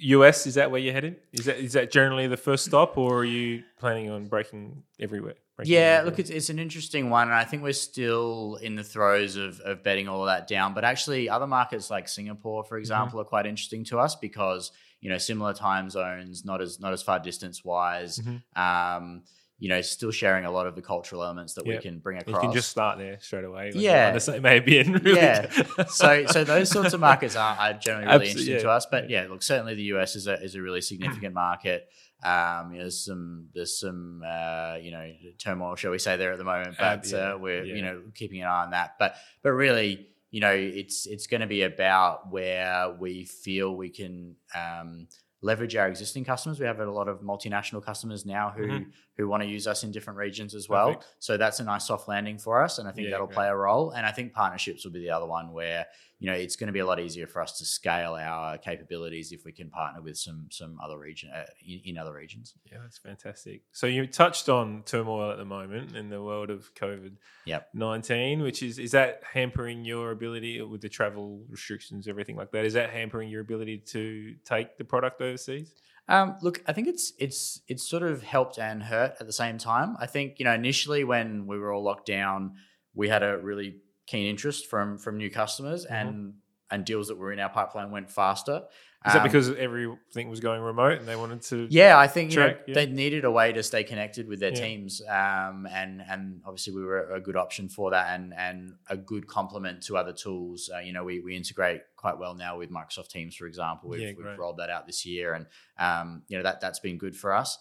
[0.00, 1.16] US is that where you're headed?
[1.32, 5.34] Is that is that generally the first stop, or are you planning on breaking everywhere?
[5.56, 6.04] Breaking Yeah, everywhere?
[6.04, 9.58] look, it's, it's an interesting one, and I think we're still in the throes of,
[9.60, 10.72] of betting all of that down.
[10.74, 12.68] But actually, other markets like Singapore, Mm-hmm.
[12.68, 14.70] for example, are quite interesting to us because
[15.00, 18.18] you know similar time zones, not as not as far distance wise.
[18.18, 18.42] Mhm.
[18.56, 19.22] Um,
[19.60, 21.74] you know, still sharing a lot of the cultural elements that Yeah.
[21.76, 22.34] we can bring across.
[22.34, 23.72] you can just start there straight away.
[23.72, 24.08] like, Yeah.
[24.08, 25.04] on the same ABN.
[25.04, 25.16] Really.
[25.20, 25.50] Yeah.
[25.88, 28.60] so so those sorts of markets are, are generally really Absolutely, interesting yeah.
[28.62, 28.86] to us.
[28.90, 31.88] But yeah, look, certainly the US is a is a really significant market.
[32.22, 36.32] Um, you know, there's some there's some uh, you know turmoil, shall we say, there
[36.32, 37.74] at the moment, Uh, but yeah, uh, we're yeah.
[37.74, 38.94] you know keeping an eye on that.
[38.98, 43.90] But but really, you know, it's it's going to be about where we feel we
[43.90, 45.06] can um,
[45.42, 46.58] leverage our existing customers.
[46.58, 48.86] We have a lot of multinational customers now who Mhm.
[49.18, 50.94] Who want to use us in different regions as well.
[50.94, 51.06] Perfect.
[51.18, 53.34] So that's a nice soft landing for us, and I think Yeah, that'll great.
[53.34, 53.90] play a role.
[53.90, 55.86] And I think partnerships will be the other one where
[56.20, 59.30] you know it's going to be a lot easier for us to scale our capabilities
[59.32, 62.54] if we can partner with some some other region uh, in, in other regions.
[62.70, 63.62] Yeah, that's fantastic.
[63.72, 67.16] So you touched on turmoil at the moment in the world of COVID
[67.46, 67.68] Yep.
[67.74, 72.64] nineteen, which is is that hampering your ability with the travel restrictions, everything like that?
[72.64, 75.74] Is that hampering your ability to take the product overseas?
[76.08, 79.58] Um, look, I think it's it's it's sort of helped and hurt at the same
[79.58, 79.96] time.
[80.00, 82.54] I think you know initially when we were all locked down,
[82.94, 86.34] we had a really keen interest from from new customers and
[86.70, 88.62] and deals that were in our pipeline went faster.
[89.06, 91.68] Is that Um, because everything was going remote and they wanted to?
[91.70, 92.74] Yeah, I think you know, yeah.
[92.74, 94.60] they needed a way to stay connected with their Yeah.
[94.60, 98.96] teams, um, and and obviously we were a good option for that, and and a
[98.96, 100.68] good complement to other tools.
[100.74, 103.88] Uh, you know, we we integrate quite well now with Microsoft Teams, for example.
[103.88, 105.46] We've, Yeah, we've rolled that out this year, and
[105.78, 107.56] um, you know that that's been good for us.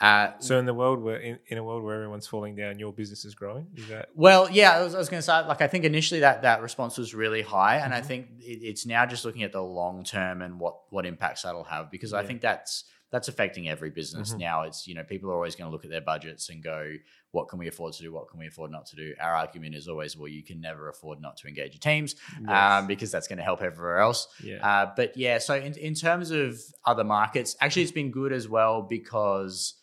[0.00, 2.92] Uh, So in the world where in, in a world where everyone's falling down, your
[2.92, 3.66] business is growing.
[3.76, 6.42] Is that Well, yeah, I was, was going to say, like, I think initially that
[6.42, 8.04] that response was really high, and Mm-hmm.
[8.04, 11.42] I think it, it's now just looking at the long term and what what impacts
[11.42, 14.38] that'll have because I think that's that's affecting every business Mhm.
[14.38, 14.62] now.
[14.62, 16.94] It's you know people are always going to look at their budgets and go,
[17.32, 18.12] what can we afford to do?
[18.12, 19.14] What can we afford not to do?
[19.20, 22.14] Our argument is always, well, you can never afford not to engage your teams
[22.48, 24.28] um, because that's going to help everywhere else.
[24.42, 24.64] yeah.
[24.66, 28.48] Uh, but yeah, so in, in terms of other markets, actually, it's been good as
[28.48, 29.74] well because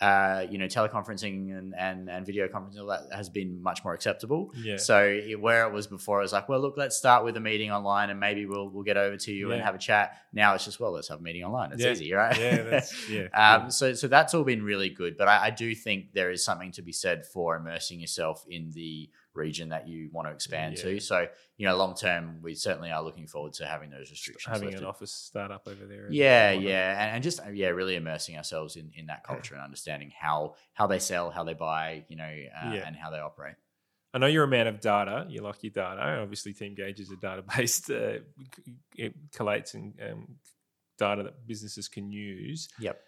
[0.00, 3.94] uh, you know teleconferencing and, and and video conferencing all that has been much more
[3.94, 4.52] acceptable.
[4.56, 4.76] yeah.
[4.76, 7.40] So it, where it was before, it was like, well, look, let's start with a
[7.40, 10.16] meeting online and maybe we'll we'll get over to you and have a chat.
[10.32, 11.72] Now it's just well, let's have a meeting online.
[11.72, 11.92] It's Yeah.
[11.92, 12.38] easy, right?
[12.38, 13.28] yeah, that's yeah.
[13.32, 16.44] Um, so, so that's all been really good, but I, I do think there is
[16.44, 20.76] something to be said for immersing yourself in the region that you want to expand
[20.76, 20.82] Yeah.
[20.84, 21.00] to.
[21.00, 21.26] So,
[21.56, 24.52] you know, long term, we certainly are looking forward to having those restrictions.
[24.52, 24.82] having lifted.
[24.82, 26.08] an office startup over there.
[26.10, 30.12] Yeah, yeah, and, and just yeah, really immersing ourselves in in that culture and understanding
[30.18, 32.86] how how they sell, how they buy, you know, uh, Yeah.
[32.86, 33.56] and how they operate.
[34.14, 35.26] I know you're a man of data.
[35.28, 36.20] You like your data.
[36.22, 37.90] Obviously, Teamgage is a data-based.
[37.90, 38.18] Uh,
[38.96, 40.36] it collates and um,
[40.98, 42.68] data that businesses can use.
[42.80, 42.98] Yep.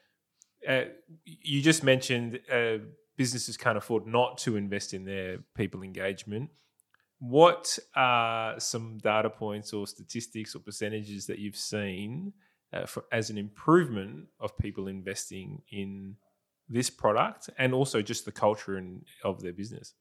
[0.69, 0.83] Uh,
[1.25, 2.79] you just mentioned uh,
[3.19, 6.49] businesses can't afford not to invest in their people engagement.
[7.19, 12.33] What are some data points or statistics or percentages that you've seen
[12.73, 16.15] uh, for, as an improvement of people investing in
[16.69, 19.95] this product and also just the culture and of their business?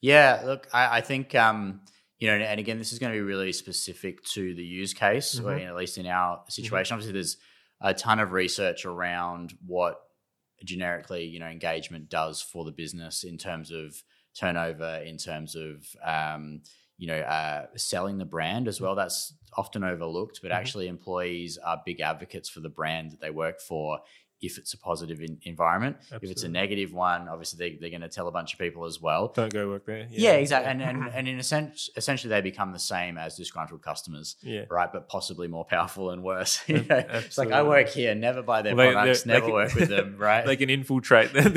[0.00, 1.82] Yeah, look, I, I think um,
[2.18, 5.38] you know, and again, this is going to be really specific to the use case,
[5.38, 5.58] or Mhm.
[5.58, 6.94] you know, at least in our situation.
[6.94, 7.36] Obviously, there's
[7.82, 10.00] a ton of research around what
[10.64, 14.02] generically, you know, engagement does for the business in terms of
[14.34, 16.62] turnover, in terms of um,
[16.98, 18.94] you know, uh, selling the brand as well.
[18.94, 20.52] That's often overlooked, but Mhm.
[20.52, 24.00] actually, employees are big advocates for the brand that they work for.
[24.42, 28.02] If it's a positive in- environment, if it's a negative one, obviously they, they're going
[28.02, 29.28] to tell a bunch of people as well.
[29.28, 30.08] Don't go work there.
[30.10, 30.70] Yeah, exactly.
[30.72, 34.64] And, and and in a sense, essentially, they become the same as disgruntled customers, yeah.
[34.68, 34.92] right?
[34.92, 36.60] But possibly more powerful and worse.
[36.68, 37.04] You know?
[37.08, 40.16] It's like I work here, never buy their Well, products, never can- work with them,
[40.18, 40.44] right?
[40.44, 41.32] They can infiltrate.
[41.32, 41.54] them.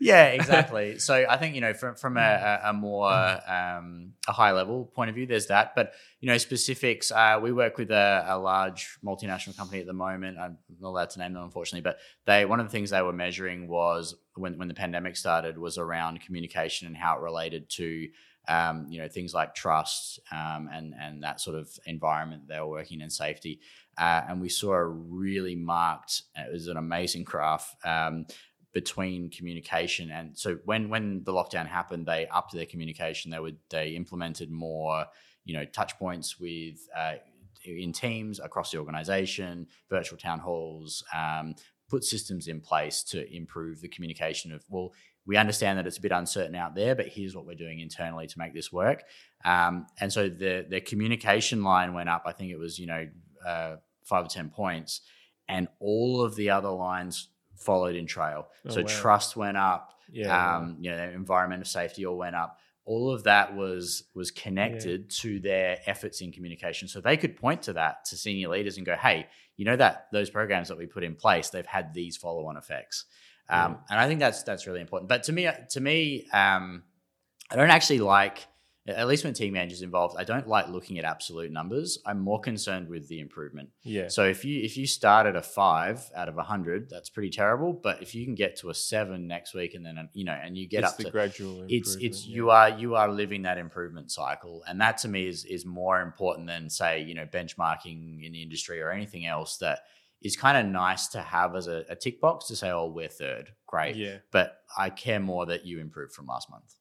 [0.00, 0.98] yeah, exactly.
[0.98, 2.64] So I think you know from from a, Mm.
[2.64, 3.10] a, a more
[3.48, 5.74] um, a high level point of view, there's that.
[5.74, 7.10] But you know specifics.
[7.12, 10.38] Uh, we work with a, a large multinational company at the moment.
[10.38, 13.12] I'm not allowed to name them, unfortunately, but they one of the things they were
[13.12, 18.08] measuring was when when the pandemic started was around communication and how it related to.
[18.50, 22.70] Um, you know things like trust um, and and that sort of environment they were
[22.70, 23.60] working in safety,
[23.98, 26.22] uh, and we saw a really marked.
[26.34, 28.24] It was an amazing graph um,
[28.72, 33.56] between communication and so when when the lockdown happened they upped their communication they would
[33.70, 35.06] they implemented more
[35.44, 37.14] you know touch points with uh,
[37.64, 41.54] in teams across the organization virtual town halls um,
[41.88, 44.92] put systems in place to improve the communication of well
[45.26, 48.26] we understand that it's a bit uncertain out there but here's what we're doing internally
[48.26, 49.02] to make this work
[49.44, 53.06] um, and so the the communication line went up i think it was you know
[53.46, 55.00] uh, five or ten points
[55.48, 58.86] and all of the other lines followed in trail Oh, so wow.
[58.86, 60.56] trust went up Yeah.
[60.56, 62.58] um, you know environmental safety all went up
[62.92, 66.88] all of that was was connected to their efforts in communication.
[66.88, 69.26] So they could point to that to senior leaders and go hey
[69.58, 73.04] you know that those programs that we put in place they've had these follow-on effects.
[73.50, 73.76] Um, Yeah.
[73.90, 75.08] and i think that's that's really important.
[75.08, 75.42] But to me
[75.74, 76.82] to me um,
[77.50, 78.46] i don't actually like
[78.96, 82.40] at least when team managers involved i don't like looking at absolute numbers i'm more
[82.40, 84.08] concerned with the improvement yeah.
[84.08, 87.30] so if you if you start at a five out of a hundred, that's pretty
[87.30, 87.72] terrible.
[87.72, 90.56] But if you can get to a seven next week, and then you know, and
[90.56, 91.64] you get it's up the to gradual.
[91.68, 95.26] it's it's improvement, you are you are living that improvement cycle, and that to me
[95.26, 99.58] is is more important than say you know benchmarking in the industry or anything else
[99.58, 99.80] that
[100.20, 103.08] is kind of nice to have as a, a tick box to say, oh, we're
[103.08, 103.94] third, great.
[103.94, 104.16] Yeah.
[104.32, 106.74] But I care more that you improved from last month.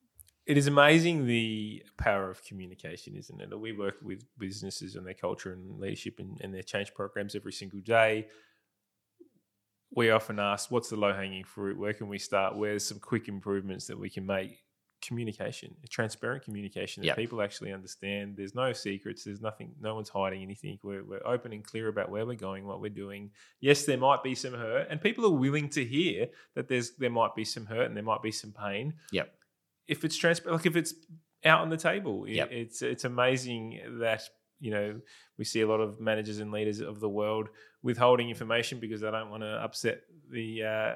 [0.47, 3.59] It is amazing the power of communication, isn't it?
[3.59, 7.51] We work with businesses and their culture and leadership and, and their change programs every
[7.51, 8.27] single day.
[9.93, 11.77] We often ask, what's the low hanging fruit?
[11.77, 12.55] Where can we start?
[12.55, 14.63] Where's some quick improvements that we can make?
[14.99, 17.17] Communication, transparent communication that Yep.
[17.17, 18.35] people actually understand.
[18.35, 19.23] There's no secrets.
[19.23, 19.75] There's nothing.
[19.79, 20.79] No one's hiding anything.
[20.81, 23.29] We're, we're open and clear about where we're going, what we're doing.
[23.59, 27.11] Yes, there might be some hurt, and people are willing to hear that there's there
[27.11, 29.31] might be some hurt and there might be some pain Yep.
[29.87, 30.93] If it's transparent, like if it's
[31.45, 32.51] out on the table, it- Yep.
[32.51, 34.21] it's it's amazing that
[34.59, 34.99] you know
[35.37, 37.49] we see a lot of managers and leaders of the world
[37.83, 40.95] withholding information because they don't want to upset the uh,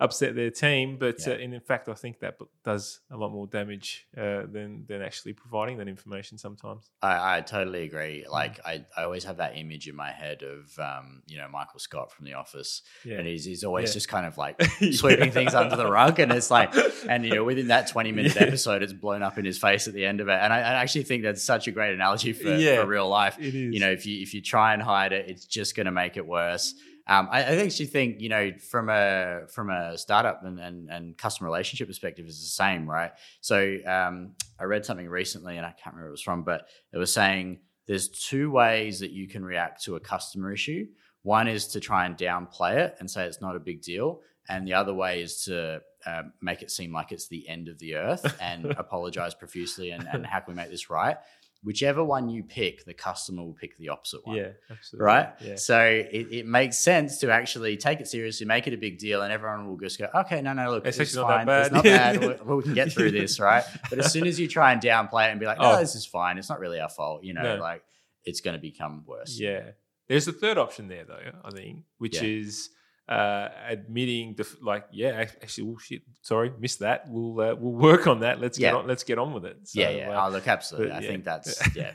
[0.00, 0.96] upset their team.
[0.98, 1.34] But Yeah.
[1.34, 5.34] uh, in fact, I think that does a lot more damage uh, than than actually
[5.34, 6.90] providing that information sometimes.
[7.02, 8.24] I, I totally agree.
[8.26, 8.32] Mm.
[8.32, 11.78] Like I, I always have that image in my head of um, you know Michael
[11.78, 13.18] Scott from The Office, Yeah.
[13.18, 13.94] and he's, he's always Yeah.
[13.94, 14.60] just kind of like
[14.92, 16.74] sweeping things under the rug, and it's like,
[17.08, 19.94] and you know within that twenty minute episode, it's blown up in his face at
[19.94, 22.44] the end of it, and I, I actually think that's such a great analogy for,
[22.58, 23.36] for real life.
[23.38, 25.86] It is, You know, if you if you try and hide it, it's just going
[25.86, 26.74] to make it worse.
[27.10, 31.18] Um, I, I actually think you know from a from a startup and, and, and
[31.18, 33.10] customer relationship perspective is the same, right?
[33.40, 36.68] So um, I read something recently, and I can't remember where it was from, but
[36.92, 37.58] it was saying
[37.88, 40.86] there's two ways that you can react to a customer issue.
[41.22, 44.64] One is to try and downplay it and say it's not a big deal, and
[44.64, 47.96] the other way is to uh, make it seem like it's the end of the
[47.96, 51.16] earth and apologize profusely and, and how can we make this right?
[51.62, 55.28] Whichever one you pick, the customer will pick the opposite one yeah, absolutely, right?
[55.42, 58.98] Yeah, So it, it makes sense to actually take it seriously, make it a big
[58.98, 61.46] deal, and everyone will just go, okay, no, no, look, It's it's, fine.
[61.46, 62.40] It's not bad." bad.
[62.46, 63.62] we, we can get through this, right?
[63.90, 65.78] But as soon as you try and downplay it and be like, no, Oh.
[65.80, 66.38] this is fine.
[66.38, 67.24] It's not really our fault.
[67.24, 67.56] You know, No.
[67.56, 67.82] like
[68.24, 69.38] it's going to become worse.
[69.38, 69.72] Yeah.
[70.08, 72.40] There's a third option there, though, I think, which Yeah.
[72.40, 72.70] is
[73.10, 77.04] uh, admitting, the, like, yeah, actually, oh, shit, sorry, missed that.
[77.08, 78.40] We'll uh, we'll work on that.
[78.40, 78.86] Let's get on.
[78.86, 79.58] Let's get on with it.
[79.64, 80.10] So, yeah, yeah.
[80.10, 80.92] uh, oh, look, absolutely.
[80.92, 81.08] I yeah.
[81.08, 81.92] think that's yeah,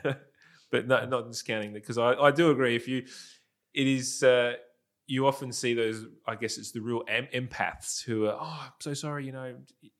[0.70, 2.76] but no, not discounting that because I, I do agree.
[2.76, 3.04] If you,
[3.72, 4.22] it is.
[4.22, 4.54] Uh,
[5.08, 6.04] you often see those.
[6.26, 8.36] I guess it's the real em- empaths who are.
[8.38, 9.54] Oh, I'm so sorry, you know,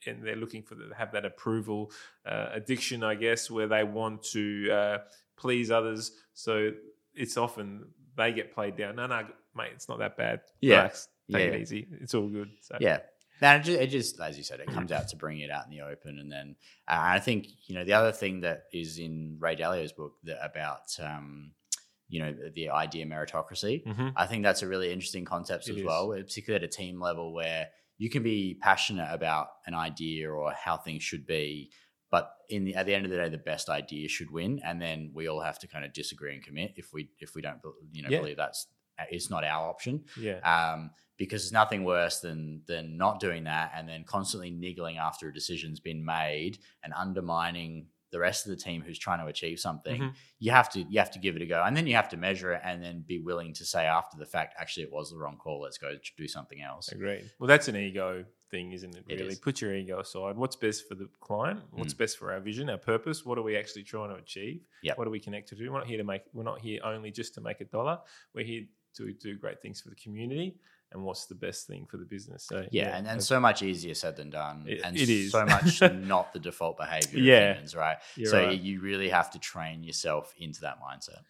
[0.05, 1.93] and they're looking for the, have that approval
[2.27, 3.03] uh, addiction.
[3.03, 4.99] I guess where they want to uh,
[5.37, 6.11] please others.
[6.35, 6.73] So
[7.15, 7.87] it's often
[8.17, 8.97] they get played down.
[8.97, 10.41] No, no, mate, it's not that bad.
[10.61, 10.77] Yeah.
[10.77, 11.87] Relax, take Yeah, it easy.
[12.01, 12.51] It's all good.
[12.61, 12.99] So, yeah.
[13.41, 15.65] And it just, it just, as you said, it comes out to bring it out
[15.67, 16.57] in the open, and then
[16.89, 20.43] uh, I think you know the other thing that is in Ray Dalio's book that
[20.43, 21.51] about um,
[22.09, 23.85] you know the, idea meritocracy.
[23.85, 24.15] Mhm.
[24.17, 25.85] I think that's a really interesting concept It as is.
[25.85, 30.53] well, particularly at a team level where you can be passionate about an idea or
[30.53, 31.71] how things should be,
[32.11, 34.81] but in the, at the end of the day, the best idea should win, and
[34.81, 37.61] then we all have to kind of disagree and commit if we if we don't
[37.93, 38.21] you know Yeah.
[38.21, 38.67] believe that's
[39.11, 43.73] it's not our option yeah, um, because there's nothing worse than than not doing that
[43.75, 48.57] and then constantly niggling after a decision's been made and undermining the rest of the
[48.57, 50.01] team who's trying to achieve something.
[50.01, 50.15] Mhm.
[50.39, 52.17] You have to you have to give it a go, and then you have to
[52.17, 55.19] measure it, and then be willing to say after the fact, actually, it was the
[55.19, 55.61] wrong call.
[55.61, 56.89] Let's go do something else.
[56.93, 57.31] Agreed.
[57.41, 59.05] Well, that's an ego thing, isn't it?
[59.09, 59.41] It Really, is.
[59.41, 60.37] put your ego aside.
[60.37, 61.61] What's best for the client?
[61.73, 61.99] What's Mm.
[61.99, 63.27] best for our vision, our purpose?
[63.27, 64.65] What are we actually trying to achieve?
[64.85, 64.99] Yep.
[64.99, 65.69] What are we connected to?
[65.69, 66.23] We're not here to make.
[66.33, 68.01] We're not here only just to make a dollar.
[68.35, 68.67] We're here
[68.97, 70.57] to do great things for the community.
[70.93, 72.45] And what's the best thing for the business?
[72.45, 75.33] So Yeah, and, and so much easier said than done, It- and it is.
[75.33, 77.19] so much not the default behavior.
[77.21, 77.37] Yeah.
[77.51, 77.97] of humans, right.
[78.15, 78.61] you're so right.
[78.61, 81.23] you really have to train yourself into that mindset.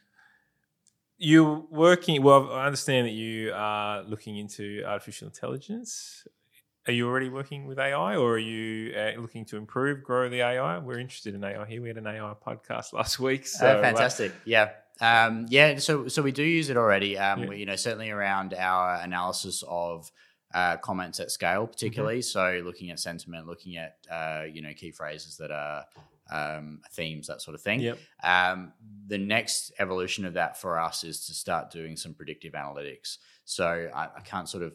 [1.19, 2.23] you're working.
[2.23, 6.27] Well, I understand that you are looking into artificial intelligence.
[6.87, 10.41] are you already working with AI, or are you uh, looking to improve, grow the
[10.43, 10.79] AI?
[10.79, 11.81] We're interested in AI here.
[11.83, 13.47] We had an AI podcast last week.
[13.47, 14.33] So oh, fantastic!
[14.33, 14.71] Uh, yeah,
[15.01, 15.79] um, yeah.
[15.79, 17.19] So so we do use it already.
[17.19, 17.49] Um, Yeah.
[17.49, 20.11] we, you know, certainly around our analysis of.
[20.55, 22.23] Uh, comments at scale, particularly.
[22.23, 25.85] So, looking at sentiment, looking at uh, you know key phrases that are
[26.31, 27.81] um, themes, that sort of thing.
[27.81, 27.99] Yep.
[28.23, 28.73] Um,
[29.07, 33.19] the next evolution of that for us is to start doing some predictive analytics.
[33.45, 34.73] So I, I can't sort of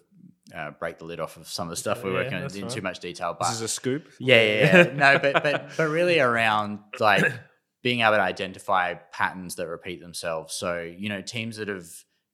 [0.56, 2.62] uh, break the lid off of some of the stuff we're Yeah, working on in
[2.64, 2.70] right.
[2.72, 4.10] too much detail, but This is a scoop.
[4.20, 4.94] yeah, yeah, yeah.
[4.94, 7.24] no, but but but really around like
[7.82, 10.54] being able to identify patterns that repeat themselves.
[10.54, 11.88] So you know, teams that have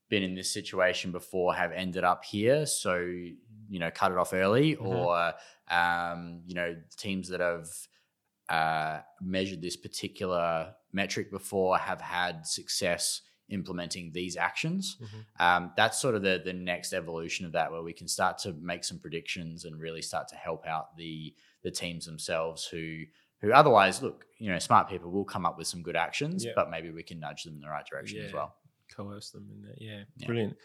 [0.09, 2.65] been in this situation before have ended up here.
[2.65, 2.97] So
[3.69, 4.85] you know, cut it off early, Mhm.
[4.85, 5.33] or
[5.69, 7.67] um, you know, teams that have
[8.49, 14.97] uh, measured this particular metric before have had success implementing these actions.
[15.01, 15.25] Mhm.
[15.39, 18.53] Um, that's sort of the the next evolution of that, where we can start to
[18.53, 23.03] make some predictions and really start to help out the the teams themselves who
[23.41, 26.51] who otherwise look, you know, smart people will come up with some good actions, Yeah.
[26.55, 28.55] but maybe we can nudge them in the right direction as well.
[28.95, 29.75] coerce them in that.
[29.81, 30.27] Yeah, Yeah.
[30.27, 30.57] brilliant.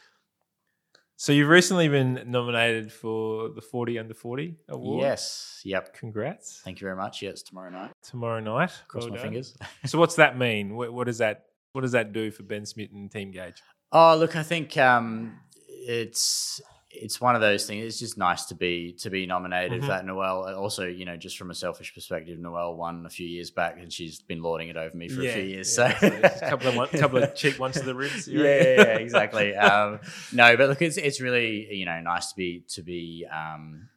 [1.16, 5.03] So you've recently been nominated for the 40 under 40 award.
[5.03, 5.61] Yes.
[5.64, 5.95] Yep.
[5.95, 6.61] Congrats.
[6.64, 7.23] Thank you very much.
[7.23, 7.93] Yeah, it's tomorrow night.
[8.03, 8.73] Tomorrow night.
[8.89, 9.25] Cross Well my done.
[9.27, 9.57] fingers.
[9.87, 10.75] So what's that mean?
[10.75, 13.59] What, what does that what does that do for Ben Smit and Teamgage?
[13.93, 16.61] Oh, look, I think um, it's
[16.95, 17.84] it's one of those things.
[17.86, 19.84] It's just nice to be to be nominated Mhm.
[19.84, 20.05] for that.
[20.05, 23.78] Noelle, also, you know, just from a selfish perspective, Noelle won a few years back,
[23.80, 25.76] and she's been lording it over me for a few years.
[25.78, 28.28] yeah, so, just a couple of one, couple of cheap ones to the ribs.
[28.28, 29.55] yeah, yeah, yeah, exactly.
[29.57, 30.01] Um,
[30.32, 33.88] no, but look, it's it's really you know nice to be to be um,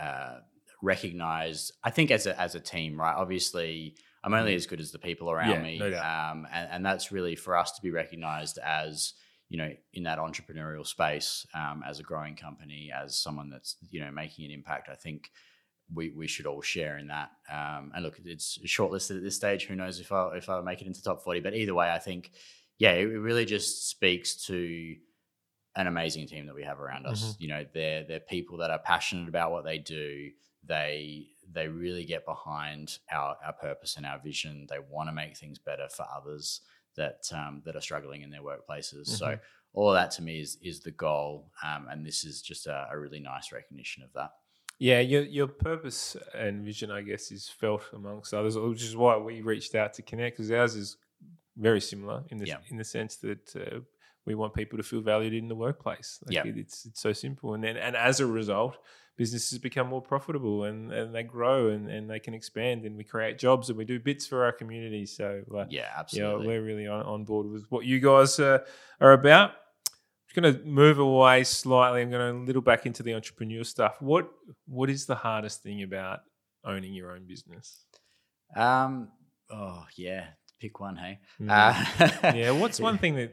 [0.00, 0.36] uh,
[0.82, 1.72] recognized.
[1.84, 3.14] I think as a as a team, right?
[3.16, 6.86] Obviously, I'm only as good as the people around Yeah, me, no um, and, and
[6.86, 9.14] that's really for us to be recognized as
[9.48, 14.00] you know in that entrepreneurial space um, as a growing company, as someone that's you
[14.00, 14.88] know making an impact.
[14.90, 15.30] I think.
[15.94, 17.30] We, we should all share in that.
[17.48, 19.66] Um, and look, it's shortlisted at this stage.
[19.66, 21.38] Who knows if I if I make it into top forty?
[21.38, 22.32] But either way, I think
[22.78, 24.96] yeah, it it really just speaks to
[25.76, 27.36] an amazing team that we have around us.
[27.38, 30.30] You know, they're they're people that are passionate about what they do.
[30.64, 34.66] They they really get behind our our purpose and our vision.
[34.68, 36.62] They want to make things better for others
[36.96, 39.06] that um, that are struggling in their workplaces.
[39.08, 39.40] So Mhm.
[39.74, 42.88] all of that to me is is the goal, um, and this is just a,
[42.90, 44.30] a really nice recognition of that.
[44.78, 49.16] Yeah, your your purpose and vision, I guess, is felt amongst others, which is why
[49.16, 50.98] we reached out to connect because ours is
[51.56, 52.58] very similar in the Yeah.
[52.70, 53.80] in the sense that uh,
[54.26, 56.20] we want people to feel valued in the workplace.
[56.26, 56.44] Like Yeah.
[56.44, 58.76] it, it's it's so simple, and then and as a result,
[59.16, 63.04] businesses become more profitable and, and they grow and, and they can expand, and we
[63.04, 65.06] create jobs and we do bits for our community.
[65.06, 66.46] So like, Yeah, yeah, absolutely.
[66.46, 68.58] we're really on, on board with what you guys uh,
[69.00, 69.52] are about.
[70.36, 72.02] I'm going to move away slightly.
[72.02, 74.02] I'm going to a little back into the entrepreneur stuff.
[74.02, 74.28] What
[74.66, 76.20] What is the hardest thing about
[76.62, 77.84] owning your own business?
[78.54, 79.08] um,
[79.50, 80.26] oh yeah,
[80.60, 80.96] pick one.
[80.96, 81.50] Hey, Mm.
[81.50, 83.32] uh, yeah, what's one thing that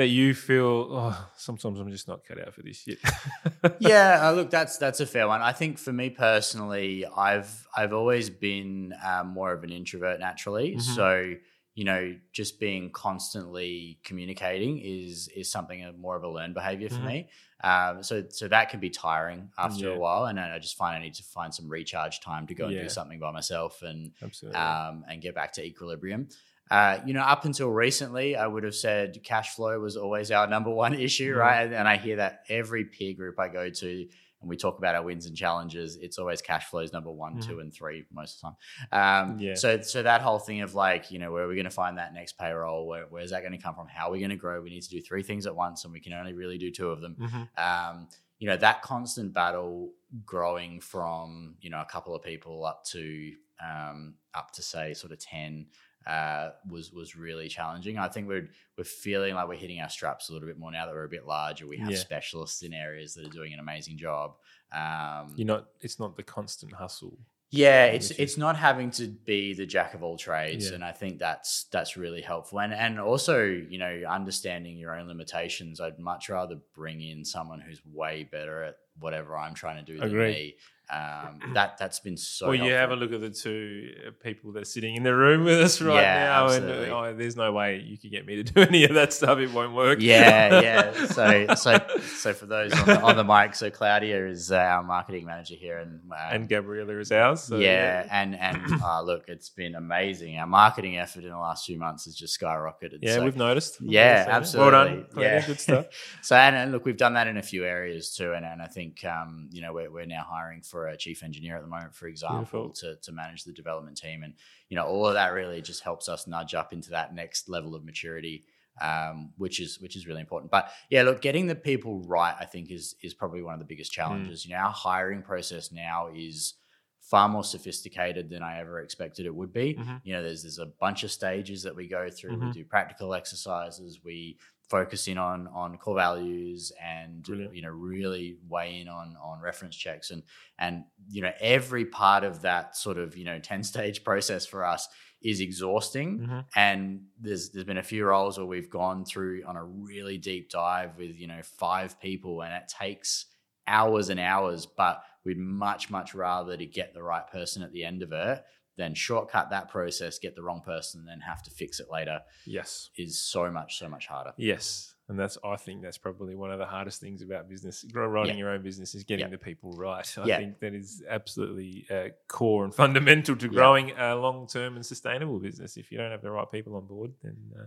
[0.00, 0.88] that you feel?
[0.90, 2.98] Oh, sometimes I'm just not cut out for this shit.
[3.80, 5.42] yeah, uh, look, that's that's a fair one.
[5.42, 10.76] I think for me personally, I've I've always been um, more of an introvert naturally.
[10.76, 10.80] Mhm.
[10.82, 11.34] So
[11.74, 16.88] you know, just being constantly communicating is is something of more of a learned behavior
[16.88, 17.06] for Mhm.
[17.06, 17.28] me.
[17.62, 19.94] Um, so so that can be tiring after Yeah.
[19.94, 22.66] a while, and I just find I need to find some recharge time to go
[22.66, 22.82] and Yeah.
[22.84, 24.12] do something by myself and
[24.56, 26.28] um, and get back to equilibrium.
[26.70, 30.46] Uh, you know, up until recently, I would have said cash flow was always our
[30.46, 31.38] number one issue, Mhm.
[31.38, 31.62] right?
[31.62, 34.08] And, and I hear that every peer group I go to,
[34.40, 37.46] and we talk about our wins and challenges, it's always cash flows number one, Mhm.
[37.46, 38.54] two, and three most of
[38.90, 39.30] the time.
[39.32, 39.54] Um, Yeah.
[39.54, 41.98] So, so that whole thing of like, you know, where are we going to find
[41.98, 42.86] that next payroll?
[42.86, 43.88] Where, where's that going to come from?
[43.88, 44.62] How are we going to grow?
[44.62, 46.90] We need to do three things at once, and we can only really do two
[46.90, 47.48] of them Mhm.
[47.58, 48.08] um,
[48.38, 49.92] you know that constant battle
[50.24, 55.12] growing from you know a couple of people up to um, up to say sort
[55.12, 55.66] of 10
[56.10, 60.28] uh, was was really challenging i think we're we're feeling like we're hitting our straps
[60.28, 61.96] a little bit more now that we're a bit larger we have Yeah.
[62.08, 64.28] specialists in areas that are doing an amazing job
[64.72, 65.66] um, You're not.
[65.80, 67.18] It's not the constant hustle.
[67.50, 70.74] yeah, it's it's not having to be the jack of all trades, Yeah.
[70.76, 72.60] and I think that's that's really helpful.
[72.60, 75.80] And and also, you know, understanding your own limitations.
[75.80, 79.98] I'd much rather bring in someone who's way better at whatever I'm trying to do
[79.98, 80.54] than me.
[80.92, 82.46] Um, that that's been so.
[82.46, 82.78] well, you helpful.
[82.80, 85.60] have a look at the two uh, people that are sitting in the room with
[85.60, 86.84] us right Yeah, now, absolutely.
[86.84, 89.12] and uh, oh, there's no way you could get me to do any of that
[89.12, 89.38] stuff.
[89.38, 89.98] It won't work.
[90.00, 90.60] yeah,
[90.94, 91.06] yeah.
[91.06, 91.78] So, so,
[92.16, 95.54] so for those on the, on the mic, so Claudia is uh, our marketing manager
[95.54, 97.40] here, and um, and Gabriella is ours.
[97.44, 100.38] So, yeah, and and uh, look, it's been amazing.
[100.38, 102.98] Our marketing effort in the last few months has just skyrocketed.
[103.00, 103.78] yeah, so, we've noticed.
[103.80, 104.52] Yeah, that.
[104.54, 104.88] Well done.
[104.88, 105.22] absolutely.
[105.22, 105.46] Yeah, Yeah.
[105.46, 105.86] good stuff.
[106.22, 108.66] so and, and look, we've done that in a few areas too, and, and I
[108.66, 111.94] think um, you know we're, we're now hiring for a chief engineer at the moment,
[111.94, 112.72] for example, Beautiful.
[112.72, 114.34] to, to manage the development team, and
[114.68, 117.74] you know all of that really just helps us nudge up into that next level
[117.74, 118.44] of maturity,
[118.80, 120.50] um, which is which is really important.
[120.50, 123.66] But yeah, look, getting the people right, I think is is probably one of the
[123.66, 124.44] biggest challenges.
[124.46, 126.54] You know, our hiring process now is
[127.00, 129.74] far more sophisticated than I ever expected it would be.
[129.74, 130.00] Mhm.
[130.04, 132.38] You know, there's there's a bunch of stages that we go through.
[132.38, 132.52] We Mhm.
[132.52, 134.00] do practical exercises.
[134.04, 134.38] We
[134.70, 137.54] focus in on on core values and Brilliant.
[137.56, 140.22] you know really weigh in on on reference checks and
[140.58, 144.64] and you know every part of that sort of you know 10 stage process for
[144.64, 144.88] us
[145.22, 146.44] is exhausting Mhm.
[146.56, 150.48] and there's there's been a few roles where we've gone through on a really deep
[150.50, 153.26] dive with you know five people and it takes
[153.66, 157.84] hours and hours but we'd much much rather to get the right person at the
[157.84, 158.42] end of it
[158.80, 162.18] than shortcut that process get the wrong person and then have to fix it later
[162.46, 162.90] Yes.
[162.96, 164.94] is so much so much harder Yes.
[165.08, 168.42] And that's, I think that's probably one of the hardest things about business, running Yeah.
[168.44, 169.30] your own business is getting Yeah.
[169.36, 170.06] the people right.
[170.18, 170.38] I Yeah.
[170.38, 175.40] think that is absolutely uh, core and fundamental to growing a long term and sustainable
[175.40, 175.76] business.
[175.76, 177.64] If you don't have the right people on board, then uh,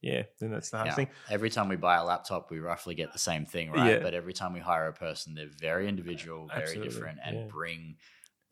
[0.00, 1.04] yeah, then that's the hardest Yeah.
[1.04, 1.14] thing.
[1.28, 3.96] Every time we buy a laptop, we roughly get the same thing, right?
[3.96, 4.02] Yeah.
[4.02, 7.44] But every time we hire a person, they're very individual, very Absolutely, different, and yeah.
[7.48, 7.96] bring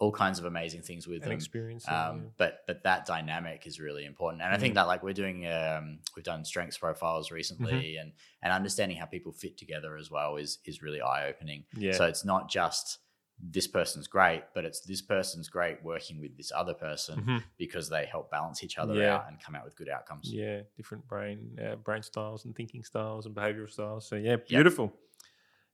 [0.00, 1.32] all kinds of amazing things with An them.
[1.32, 1.88] experience.
[1.88, 4.60] Um, but but that dynamic is really important, and I Mm.
[4.60, 8.00] think that like we're doing, um, we've done strengths profiles recently, Mm-hmm.
[8.00, 11.64] and and understanding how people fit together as well is is really eye opening.
[11.76, 11.92] yeah.
[11.92, 12.98] So it's not just
[13.40, 17.42] this person's great, but it's this person's great working with this other person Mhm.
[17.58, 19.16] because they help balance each other Yeah.
[19.16, 20.32] out and come out with good outcomes.
[20.32, 24.06] Yeah, different brain uh, brain styles and thinking styles and behavioral styles.
[24.08, 24.92] So yeah, beautiful.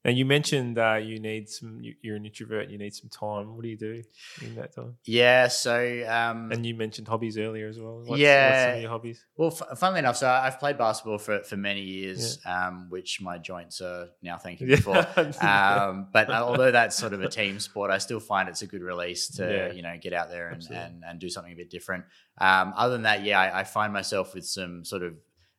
[0.05, 1.79] Now you mentioned uh, you need some.
[1.83, 2.71] you- You're an introvert.
[2.71, 3.55] You need some time.
[3.55, 4.03] What do you do
[4.41, 4.97] in that time?
[5.05, 5.49] Yeah.
[5.49, 5.75] So
[6.09, 7.99] um, And you mentioned hobbies earlier as well.
[7.99, 8.69] What's, what's some Yeah.
[8.77, 9.27] of your hobbies?
[9.37, 13.37] Well, f- funnily enough, so I've played basketball for, for many years, um, which my
[13.37, 14.97] joints are now thanking me for.
[15.43, 18.67] Um, but uh, although that's sort of a team sport, I still find it's a
[18.67, 19.73] good release to Yeah.
[19.73, 22.05] you know get out there and, and, and do something a bit different.
[22.41, 25.15] Um, other than that, yeah, I, I find myself with some sort of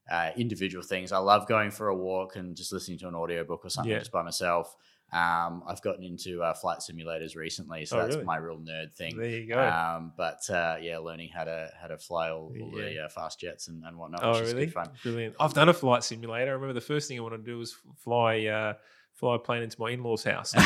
[0.09, 1.11] uh, individual things.
[1.11, 3.99] I love going for a walk and just listening to an audiobook or something Yeah.
[3.99, 4.75] just by myself.
[5.13, 8.25] Um, I've gotten into uh, flight simulators recently, so Oh, that's really?
[8.25, 9.17] my real nerd thing.
[9.17, 9.59] there you go.
[9.61, 13.37] Um, but uh, yeah, learning how to how to fly all, all the uh, fast
[13.39, 14.67] jets and, and whatnot, oh, really?
[14.67, 14.89] fun.
[15.03, 15.35] Brilliant.
[15.37, 16.51] I've done a flight simulator.
[16.51, 18.73] I remember the first thing I wanted to do was fly.
[19.21, 20.53] Fly a plane into my in-laws' house.
[20.55, 20.61] no,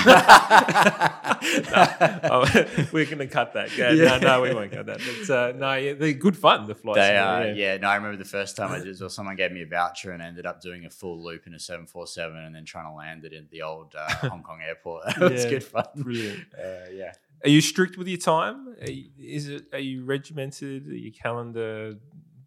[2.24, 2.46] oh,
[2.94, 3.78] we're going to cut that.
[3.78, 4.18] Yeah, Yeah.
[4.18, 5.02] No, no, we won't cut that.
[5.28, 6.66] But uh, no, yeah, they're good fun.
[6.66, 6.96] The flight.
[6.96, 7.76] They are, yeah.
[7.78, 8.98] No, I remember the first time I did.
[8.98, 11.60] Well, someone gave me a voucher and ended up doing a full loop in a
[11.60, 14.62] seven four seven, and then trying to land it in the old uh, Hong Kong
[14.66, 15.04] airport.
[15.10, 15.50] it was Yeah.
[15.50, 15.86] good fun.
[15.98, 16.46] Brilliant.
[16.58, 17.12] Uh, yeah.
[17.44, 18.76] Are you strict with your time?
[18.82, 19.66] Are you, is it?
[19.74, 20.88] Are you regimented?
[20.88, 21.98] Are your calendar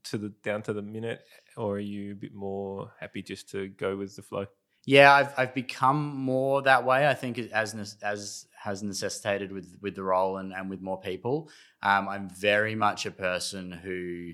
[0.05, 1.21] to the down to the minute,
[1.59, 4.47] or are you a bit more happy just to go with the flow?
[4.89, 7.07] Yeah, I've I've become more that way.
[7.07, 11.51] I think as as has necessitated with with the role and, and with more people.
[11.83, 14.33] Um, I'm very much a person who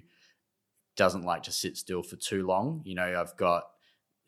[0.94, 2.82] doesn't like to sit still for too long.
[2.84, 3.64] You know, I've got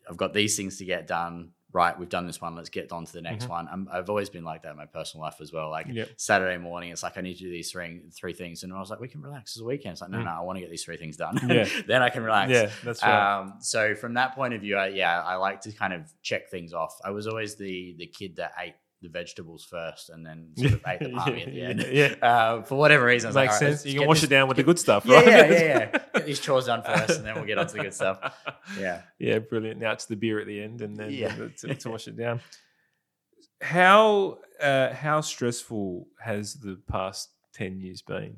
[0.09, 1.51] I've got these things to get done.
[1.77, 2.55] Right, we've done this one.
[2.55, 3.49] Let's get on to the next Mhm.
[3.49, 3.67] one.
[3.71, 5.69] I'm, I've always been like that in my personal life as well.
[5.69, 6.09] Like Yep.
[6.17, 8.89] Saturday morning, it's like I need to do these three three things, and I was
[8.89, 9.59] like, we can relax.
[9.59, 9.91] A weekend.
[9.93, 10.25] It's like, no, Mm.
[10.25, 11.37] no, I want to get these three things done.
[11.47, 11.67] Yeah.
[11.87, 12.51] then I can relax.
[12.51, 13.39] Yeah, that's right.
[13.41, 16.49] Um, so from that point of view, I, yeah, I like to kind of check
[16.49, 16.93] things off.
[17.05, 20.81] I was always the the kid that ate the vegetables first and then sort of
[20.87, 21.85] ate the palmy at the end.
[21.91, 23.71] Yeah, Uh, for whatever reason, I was like, makes sense.
[23.83, 25.27] let's You can wash this- it down with the good stuff, Yeah, right?
[25.27, 25.59] yeah, yeah,
[25.93, 25.99] yeah.
[26.15, 28.19] Get these chores done first, and then we'll get on to the good stuff.
[28.79, 29.01] Yeah.
[29.19, 29.79] Yeah, brilliant.
[29.79, 31.33] Now it's the beer at the end, and then Yeah.
[31.59, 32.41] to, to wash it down.
[33.61, 38.37] How uh, how stressful has the past ten years been?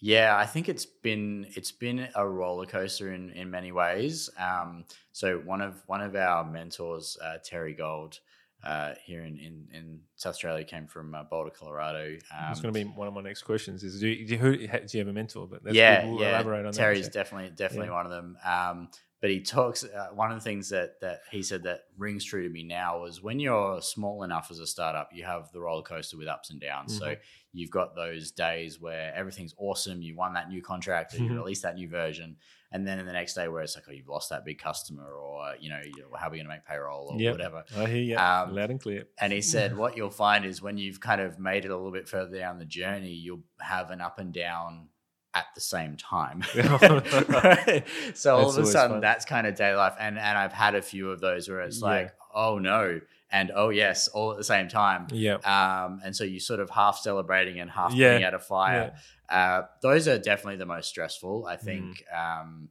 [0.00, 4.30] Yeah, I think it's been it's been a roller coaster in in many ways.
[4.38, 8.20] Um, so one of one of our mentors, uh, Terry Gold,
[8.64, 12.14] uh, here in, in in South Australia, came from uh, Boulder, Colorado.
[12.14, 13.84] Um, That's going to be one of my next questions.
[13.84, 15.46] Is do you, do you, who, do you have a mentor?
[15.46, 16.04] But yeah.
[16.06, 16.30] We'll yeah.
[16.30, 17.94] elaborate on Terry's definitely definitely Yeah.
[17.94, 18.38] one of them.
[18.44, 18.88] Um,
[19.20, 19.84] but he talks.
[19.84, 23.00] Uh, one of the things that that he said that rings true to me now
[23.00, 26.50] was when you're small enough as a startup, you have the roller coaster with ups
[26.50, 26.94] and downs.
[26.94, 27.12] Mm-hmm.
[27.12, 27.16] So
[27.52, 30.02] you've got those days where everything's awesome.
[30.02, 31.34] You won that new contract, or you mm-hmm.
[31.34, 32.36] released that new version,
[32.70, 35.10] and then in the next day where it's like, oh, you've lost that big customer,
[35.10, 35.80] or you know,
[36.16, 37.32] how are we going to make payroll, or yep.
[37.32, 37.64] whatever.
[37.76, 39.08] I hear you um, loud and clear.
[39.20, 41.92] And he said, what you'll find is when you've kind of made it a little
[41.92, 44.90] bit further down the journey, you'll have an up and down
[45.34, 46.42] at the same time.
[46.56, 47.84] right?
[48.14, 49.00] So all of a sudden, fun.
[49.00, 51.80] that's kind of daily life, and and I've had a few of those where it's
[51.80, 51.86] yeah.
[51.86, 53.00] like, oh no,
[53.30, 55.06] and oh yes, all at the same time.
[55.10, 55.34] Yeah.
[55.34, 58.12] Um, and so you sort of half celebrating and half yeah.
[58.12, 58.94] putting out a fire.
[59.30, 59.36] Yeah.
[59.36, 62.02] Uh, those are definitely the most stressful, I think.
[62.12, 62.40] Mm.
[62.40, 62.68] Um,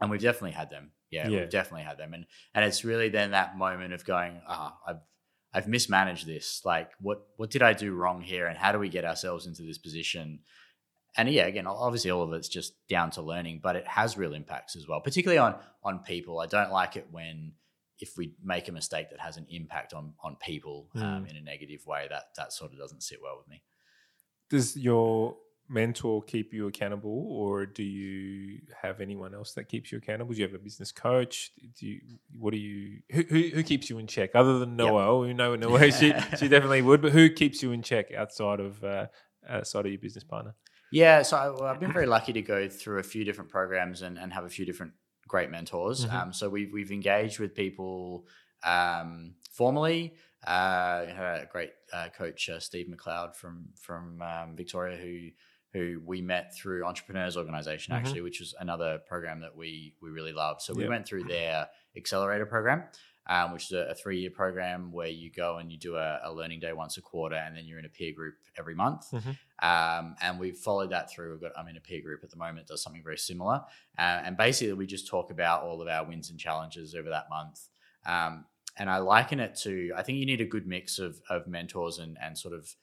[0.00, 0.92] and we've definitely had them.
[1.10, 4.40] Yeah, yeah, we've definitely had them, and and it's really then that moment of going,
[4.46, 5.00] ah, oh, I've
[5.54, 6.62] I've mismanaged this.
[6.64, 9.62] Like, what what did I do wrong here, and how do we get ourselves into
[9.62, 10.40] this position?
[11.18, 14.34] And yeah, again, obviously all of it's just down to learning, but it has real
[14.34, 16.38] impacts as well, particularly on on people.
[16.38, 17.52] I don't like it when
[17.98, 21.02] if we make a mistake that has an impact on on people mm.
[21.02, 22.06] um, in a negative way.
[22.08, 23.62] That that sort of doesn't sit well with me.
[24.48, 25.36] Does your
[25.68, 30.32] mentor keep you accountable, or do you have anyone else that keeps you accountable?
[30.32, 31.50] Do you have a business coach?
[31.80, 32.00] Do you,
[32.38, 33.00] what do you?
[33.10, 35.26] Who, who, who keeps you in check other than Noelle?
[35.26, 35.28] Yep.
[35.28, 38.84] We know Noelle, she she definitely would, but who keeps you in check outside of
[38.84, 39.06] uh,
[39.48, 40.54] outside of your business partner?
[40.90, 44.18] Yeah, so I, have been very lucky to go through a few different programs and,
[44.18, 44.92] and have a few different
[45.26, 46.04] great mentors.
[46.04, 46.16] Mm-hmm.
[46.16, 48.26] Um, so we've we've engaged with people
[48.64, 50.14] um, formally.
[50.46, 55.28] Uh, had a great uh, coach, uh, Steve McLeod from from um, Victoria, who
[55.74, 58.04] who we met through Entrepreneurs Organization, mm-hmm.
[58.04, 60.62] actually, which was another program that we we really loved.
[60.62, 60.90] So we yep.
[60.90, 62.84] went through their accelerator program
[63.28, 66.20] um, which is a, a three year program where you go and you do a,
[66.24, 69.10] a, learning day once a quarter and then you're in a peer group every month.
[69.12, 69.30] Mm-hmm.
[69.60, 71.32] Um, and we've followed that through.
[71.32, 73.60] We've got, I'm in a peer group at the moment does something very similar.
[73.98, 77.28] Uh, and basically, we just talk about all of our wins and challenges over that
[77.28, 77.60] month.
[78.06, 78.46] Um,
[78.78, 81.98] and I liken it to, I think you need a good mix of, of mentors
[81.98, 82.74] and, and sort of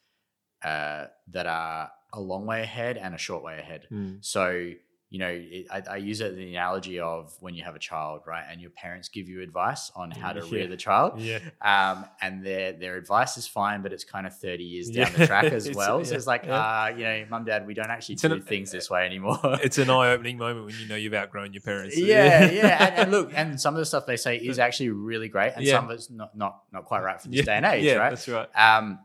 [0.62, 3.86] uh, that are a long way ahead and a short way ahead.
[3.90, 4.24] Mm.
[4.24, 4.72] So,
[5.08, 8.22] you know, it, I, I, use it the analogy of when you have a child,
[8.26, 8.44] right?
[8.50, 10.52] And your parents give you advice on how to yeah.
[10.52, 11.20] rear the child.
[11.20, 11.38] Yeah.
[11.62, 15.18] Um, and their their advice is fine, but it's kind of 30 years down yeah.
[15.18, 16.04] the track as well.
[16.04, 18.72] so it's like, uh, you know, mum, dad, we don't actually it's do an, things
[18.72, 19.38] this way anymore.
[19.62, 21.94] it's an eye opening moment when you know you've outgrown your parents.
[21.94, 22.86] So yeah, yeah.
[22.86, 25.66] And, and, look, and some of the stuff they say is actually really great, and
[25.66, 28.10] some of it's not not not quite right for this day and age, yeah, right?
[28.10, 28.48] That's right.
[28.56, 28.98] Um,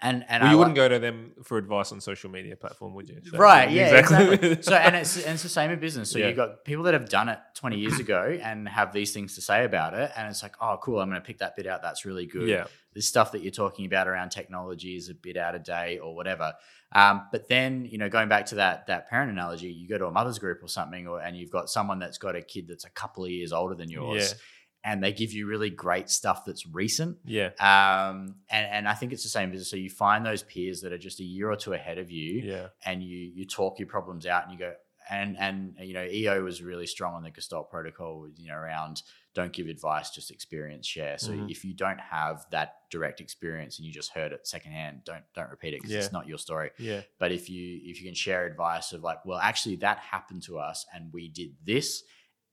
[0.00, 3.08] and and well, you wouldn't go to them for advice on social media platform, would
[3.08, 3.20] you?
[3.24, 3.70] So, right?
[3.70, 4.34] Yeah, exactly.
[4.34, 4.62] exactly.
[4.62, 6.10] so and it's and it's the same in business.
[6.10, 6.28] So yeah.
[6.28, 9.40] you've got people that have done it 20 years ago and have these things to
[9.40, 11.00] say about it, and it's like, oh, cool.
[11.00, 11.82] I'm going to pick that bit out.
[11.82, 12.48] That's really good.
[12.48, 12.64] Yeah.
[12.94, 16.14] This stuff that you're talking about around technology is a bit out of date or
[16.14, 16.52] whatever.
[16.94, 20.06] Um, but then you know, going back to that that parent analogy, you go to
[20.06, 22.84] a mother's group or something, or and you've got someone that's got a kid that's
[22.84, 24.32] a couple of years older than yours.
[24.32, 24.38] Yeah
[24.84, 27.18] and they give you really great stuff that's recent.
[27.24, 27.50] Yeah.
[27.60, 29.70] Um, and, and I think it's the same business.
[29.70, 32.40] So you find those peers that are just a year or two ahead of you.
[32.40, 32.68] Yeah.
[32.84, 34.72] And you you talk your problems out and you go
[35.10, 38.26] and and you know EO was really strong on the Gestalt protocol.
[38.36, 39.02] You know around
[39.34, 41.16] don't give advice, just experience share.
[41.16, 41.48] So mm-hmm.
[41.48, 45.50] if you don't have that direct experience and you just heard it secondhand, don't don't
[45.50, 45.98] repeat it because yeah.
[45.98, 46.70] it's not your story.
[46.78, 47.02] Yeah.
[47.18, 50.58] But if you if you can share advice of like, well, actually that happened to
[50.58, 52.02] us and we did this,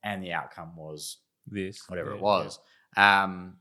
[0.04, 1.18] and the outcome was
[1.48, 2.60] this whatever yeah, it was
[2.96, 3.24] yeah.
[3.24, 3.56] um,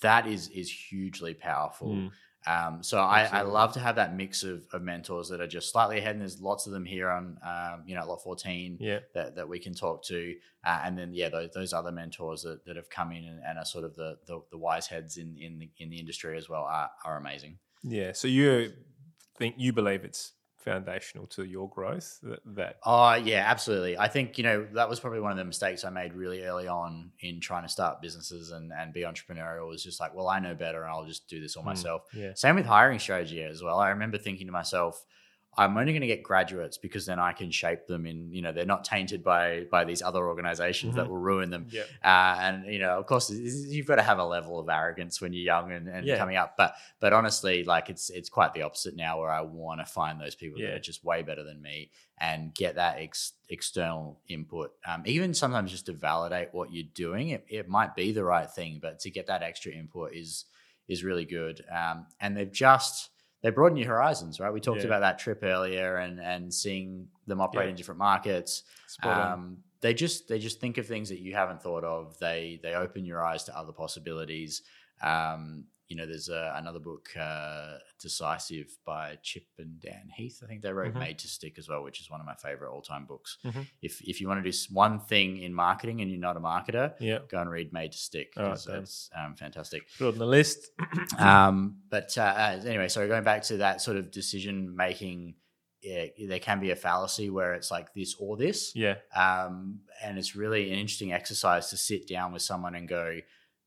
[0.00, 2.10] that is is hugely powerful mm.
[2.46, 5.70] um, so I, I, love to have that mix of, of, mentors that are just
[5.72, 9.00] slightly ahead and there's lots of them here on um, you know lot 14 yeah.
[9.14, 12.64] that, that we can talk to uh, and then yeah those, those other mentors that,
[12.64, 15.36] that have come in and, and are sort of the, the, the wise heads in,
[15.38, 18.72] in the, in the industry as well are, are amazing yeah so you
[19.38, 20.32] think you believe it's
[20.64, 23.98] foundational to your growth that, that oh yeah absolutely.
[23.98, 26.66] I think you know that was probably one of the mistakes i made really early
[26.66, 30.38] on in trying to start businesses and, and be entrepreneurial was just like well i
[30.38, 32.02] know better and i'll just do this all mm, myself.
[32.14, 32.32] yeah.
[32.34, 33.78] same with hiring strategy as well.
[33.78, 35.04] I remember thinking to myself
[35.56, 38.52] I'm only going to get graduates because then I can shape them in, you know,
[38.52, 41.00] they're not tainted by by these other organizations mm-hmm.
[41.00, 41.68] that will ruin them.
[42.02, 45.32] Uh, and you know, of course, you've got to have a level of arrogance when
[45.32, 46.18] you're young and, and yeah.
[46.18, 46.56] coming up.
[46.56, 50.20] But but honestly, like it's it's quite the opposite now, where I want to find
[50.20, 50.68] those people yeah.
[50.68, 54.72] that are just way better than me and get that ex- external input.
[54.86, 58.48] Um, even sometimes just to validate what you're doing, it, it might be the right
[58.48, 60.44] thing, but to get that extra input is
[60.86, 61.64] is really good.
[61.74, 63.10] Um, and they've just
[63.44, 64.50] they broaden your horizons, right?
[64.50, 64.86] We talked yeah.
[64.86, 67.70] about that trip earlier and and seeing them operate yeah.
[67.70, 68.62] in different markets.
[69.02, 72.18] Um, they just they just think of things that you haven't thought of.
[72.18, 74.62] They they open your eyes to other possibilities.
[75.02, 80.40] Um, you know, there's uh, another book, uh, Decisive by Chip and Dan Heath.
[80.42, 80.98] I think they wrote Mhm.
[81.00, 83.38] Made to Stick as well, which is one of my favorite all time books.
[83.44, 83.66] Mhm.
[83.82, 86.94] If if you want to do one thing in marketing and you're not a marketer,
[87.00, 87.18] Yeah.
[87.28, 88.32] go and read Made to Stick.
[88.36, 89.82] Right, that's um, fantastic.
[89.98, 90.70] Put it on the list.
[91.18, 95.34] Um, but uh, uh, anyway, so going back to that sort of decision making,
[95.82, 98.74] yeah, there can be a fallacy where it's like this or this.
[98.74, 98.96] yeah.
[99.14, 103.20] Um, and it's really an interesting exercise to sit down with someone and go,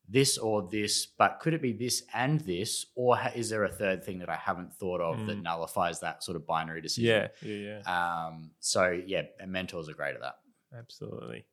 [0.09, 2.85] this or this, but could it be this and this?
[2.95, 5.43] Or ha- is there a third thing that I haven't thought of that Mm.
[5.43, 7.09] nullifies that sort of binary decision?
[7.09, 7.27] Yeah.
[7.41, 7.81] Yeah.
[7.85, 8.25] Yeah.
[8.27, 10.35] Um, so, yeah, mentors are great at that.
[10.77, 11.45] Absolutely.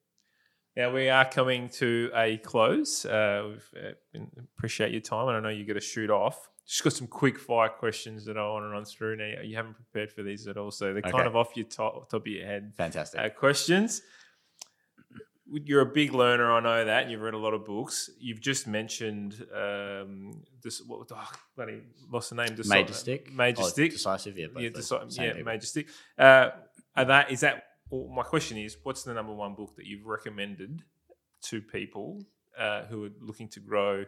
[0.77, 3.05] Now we are coming to a close.
[3.05, 3.85] Uh, we've
[4.17, 4.21] uh,
[4.57, 6.49] appreciate your time, and I know you got to shoot off.
[6.67, 9.17] Just got some quick fire questions that I want to run through.
[9.17, 12.09] Now you haven't prepared for these at all, so they're kind of off your top,
[12.11, 12.73] top of your head.
[12.77, 13.21] Fantastic.
[13.21, 14.03] Uh, questions.
[15.47, 17.11] You're a big learner, I know that.
[17.11, 18.09] You've read a lot of books.
[18.19, 20.81] You've just mentioned um, this.
[20.87, 21.07] What?
[21.15, 22.49] Oh, bloody lost the name.
[22.57, 23.33] Deci- Major stick.
[23.33, 23.93] Major Oh, stick.
[23.93, 24.47] Decisive, yeah.
[24.57, 25.45] Yeah, deci- yeah, people.
[25.45, 25.89] major stick.
[26.19, 26.51] Uh,
[26.97, 27.65] are that is that?
[27.91, 30.83] Well, my question is, what's the number one book that you've recommended
[31.43, 32.25] to people
[32.59, 34.05] uh, who are looking to grow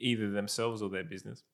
[0.00, 1.44] either themselves or their business?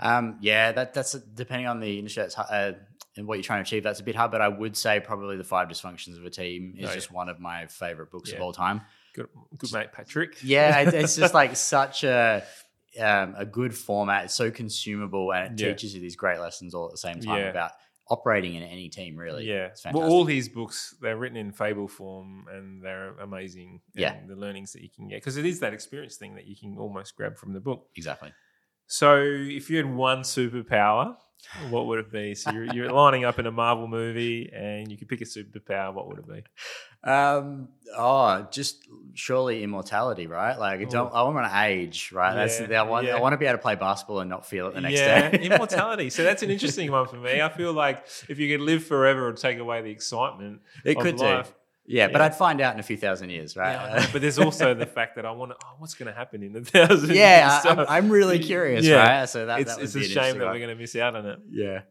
[0.00, 2.72] Um, yeah, that that's depending on the industry that's, uh,
[3.16, 3.82] and what you're trying to achieve.
[3.82, 6.74] That's a bit hard, but I would say probably the Five Dysfunctions of a Team
[6.76, 6.94] is Oh, yeah.
[6.94, 8.82] just one of my favorite books of all time.
[9.14, 10.36] Good, good mate, Patrick.
[10.42, 12.44] Yeah, it, it's just like such a
[13.00, 14.24] um, a good format.
[14.26, 15.72] It's so consumable, and it Yeah.
[15.72, 17.48] teaches you these great lessons all at the same time Yeah.
[17.50, 17.72] about
[18.08, 19.16] operating in any team.
[19.16, 19.66] Really, Yeah.
[19.66, 20.00] it's fantastic.
[20.02, 23.80] Well, all his books, they're written in fable form and they're amazing.
[23.94, 24.16] And Yeah.
[24.26, 25.16] The learnings that you can get.
[25.16, 27.88] Because it is that experience thing that you can almost grab from the book.
[27.96, 28.32] exactly.
[28.86, 31.16] So if you had one superpower,
[31.70, 32.34] what would it be?
[32.34, 35.92] So you're, you're lining up in a Marvel movie and you could pick a superpower.
[35.92, 37.10] What would it be?
[37.10, 40.58] Um, oh, just surely immortality, right?
[40.58, 42.34] Like I don't, I want to age, right?
[42.34, 43.06] That's the, I want.
[43.06, 43.16] yeah.
[43.16, 45.30] I want to be able to play basketball and not feel it the next yeah,
[45.30, 45.38] day.
[45.42, 46.10] immortality.
[46.10, 47.40] So that's an interesting one for me.
[47.40, 50.60] I feel like if you could live forever, it would take away the excitement.
[50.84, 51.48] it of could life.
[51.48, 51.54] do.
[51.88, 52.24] Yeah, but Yeah.
[52.26, 53.72] I'd find out in a few thousand years, right?
[53.72, 55.56] Yeah, but there's also the fact that I want to.
[55.64, 57.14] Oh, what's going to happen in a thousand?
[57.14, 57.62] yeah, years?
[57.62, 59.20] So I'm, I'm really curious, Yeah.
[59.20, 59.28] right?
[59.28, 60.52] So that, it's that it's a shame that one.
[60.54, 61.38] we're going to miss out on it.
[61.50, 61.82] Yeah.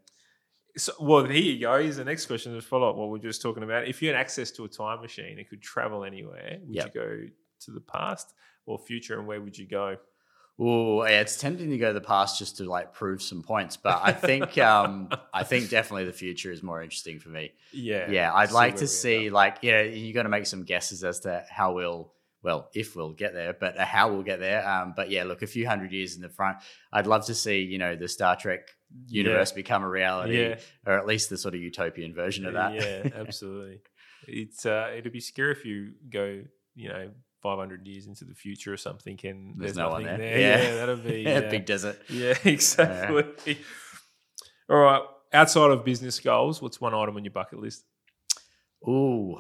[0.77, 1.79] So, well, here you go.
[1.81, 3.87] Here's the next question to follow up what we are just talking about.
[3.87, 6.93] If you had access to a time machine and could travel anywhere, would Yep.
[6.93, 7.27] you go
[7.61, 8.33] to the past
[8.65, 9.95] or future, and where would you go?
[10.57, 13.75] Oh, yeah, it's tempting to go to the past just to like prove some points,
[13.75, 17.51] but I think um I think definitely the future is more interesting for me.
[17.73, 21.19] Yeah, Yeah, I'd like to see like yeah, you got to make some guesses as
[21.21, 24.65] to how we'll well if we'll get there, but uh, how we'll get there.
[24.67, 26.57] Um, but yeah, look, a few hundred years in the front,
[26.93, 28.61] I'd love to see you know the Star Trek
[29.07, 30.55] universe become a reality, Yeah.
[30.85, 32.75] or at least the sort of utopian version of that.
[32.75, 33.81] Yeah, absolutely.
[34.27, 36.41] It's uh, it'd be scary if you go,
[36.73, 37.11] you know,
[37.45, 40.39] 500 years into the future or something, and There's there's, no one nothing there.
[40.39, 40.39] there.
[40.39, 40.63] Yeah.
[40.63, 42.01] Yeah, that'd be Yeah, big desert.
[42.09, 43.57] Yeah, exactly.
[44.69, 45.01] All right.
[45.31, 47.83] Outside of business goals, what's one item on your bucket list?
[48.87, 49.37] Ooh,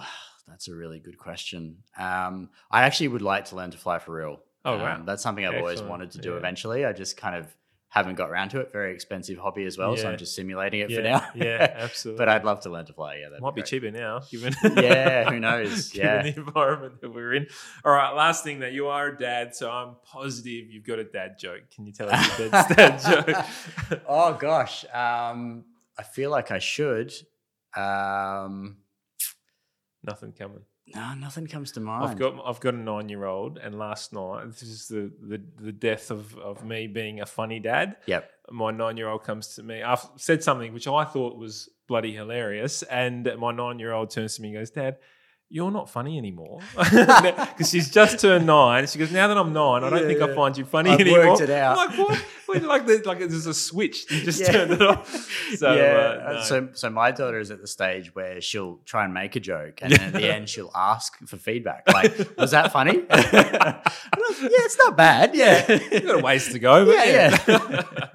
[0.47, 1.77] that's a really good question.
[1.97, 4.39] Um, I actually would like to learn to fly for real.
[4.65, 5.01] Oh, Um, wow.
[5.05, 6.37] that's something I've always wanted to do Yeah.
[6.37, 6.85] eventually.
[6.85, 7.47] I just kind of
[7.95, 8.73] haven't got around to it.
[8.73, 11.27] Very expensive hobby as well, so I'm just simulating it yeah, for now.
[11.45, 12.17] yeah, absolutely.
[12.17, 13.15] but I'd love to learn to fly.
[13.21, 15.91] Yeah, that might be cheaper now, given Yeah, who knows?
[15.91, 16.21] given Yeah.
[16.23, 17.47] the environment that we're in.
[17.85, 21.05] All right, last thing that you are a dad, so I'm positive you've got a
[21.05, 21.61] dad joke.
[21.73, 24.01] Can you tell us your dad's dad joke?
[24.07, 25.63] oh gosh, um,
[25.97, 27.13] I feel like I should.
[27.77, 28.77] Um,
[30.05, 30.61] Nothing coming.
[30.93, 32.03] no, nothing comes to mind.
[32.05, 35.41] I've got I've got a nine year old, and last night this is the the,
[35.61, 37.97] the death of, of me being a funny dad.
[38.05, 38.29] Yep.
[38.51, 39.81] My nine year old comes to me.
[39.81, 44.35] I've said something which I thought was bloody hilarious, and my nine year old turns
[44.35, 44.97] to me and goes, "Dad."
[45.47, 48.87] You're not funny anymore because she's just turned nine.
[48.87, 50.99] She goes, "Now that I'm nine, I don't Yeah, think I find you funny I've
[51.01, 51.77] anymore." worked it out.
[51.77, 52.25] I'm like what?
[52.63, 54.09] Like the, like there's a switch.
[54.11, 54.51] You just Yeah.
[54.51, 55.31] turned it off.
[55.57, 55.83] So yeah.
[56.27, 56.41] uh, no.
[56.43, 59.79] So so my daughter is at the stage where she'll try and make a joke,
[59.81, 61.83] and then at the end she'll ask for feedback.
[61.87, 63.03] Like, was that funny?
[64.17, 65.35] Like, yeah, it's not bad.
[65.35, 65.71] Yeah.
[65.91, 66.85] You've got a ways to go.
[66.85, 68.07] But Yeah, yeah.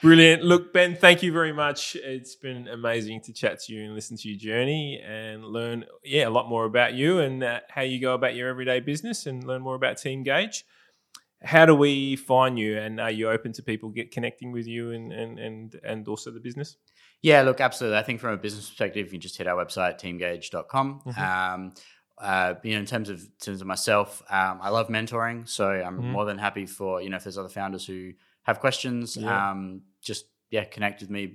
[0.00, 0.42] Brilliant.
[0.42, 1.96] Look, Ben, thank you very much.
[1.96, 6.28] It's been amazing to chat to you and listen to your journey and learn, yeah,
[6.28, 9.44] a lot more about you and uh, how you go about your everyday business and
[9.44, 10.62] learn more about Teamgage.
[11.44, 14.92] How do we find you, and are you open to people get connecting with you
[14.92, 16.76] and and and, and also the business?
[17.22, 17.98] Yeah, look, absolutely.
[17.98, 21.02] I think from a business perspective, you just hit our website, teamgage.com.
[21.06, 21.18] Mhm.
[21.54, 21.74] Um,
[22.18, 25.68] uh, you know, in terms of in terms of myself, um, I love mentoring, so
[25.70, 26.10] I'm Mhm.
[26.12, 28.12] more than happy for you know if there's other founders who
[28.44, 29.50] have questions, Yeah.
[29.50, 31.32] um, just yeah, connect with me,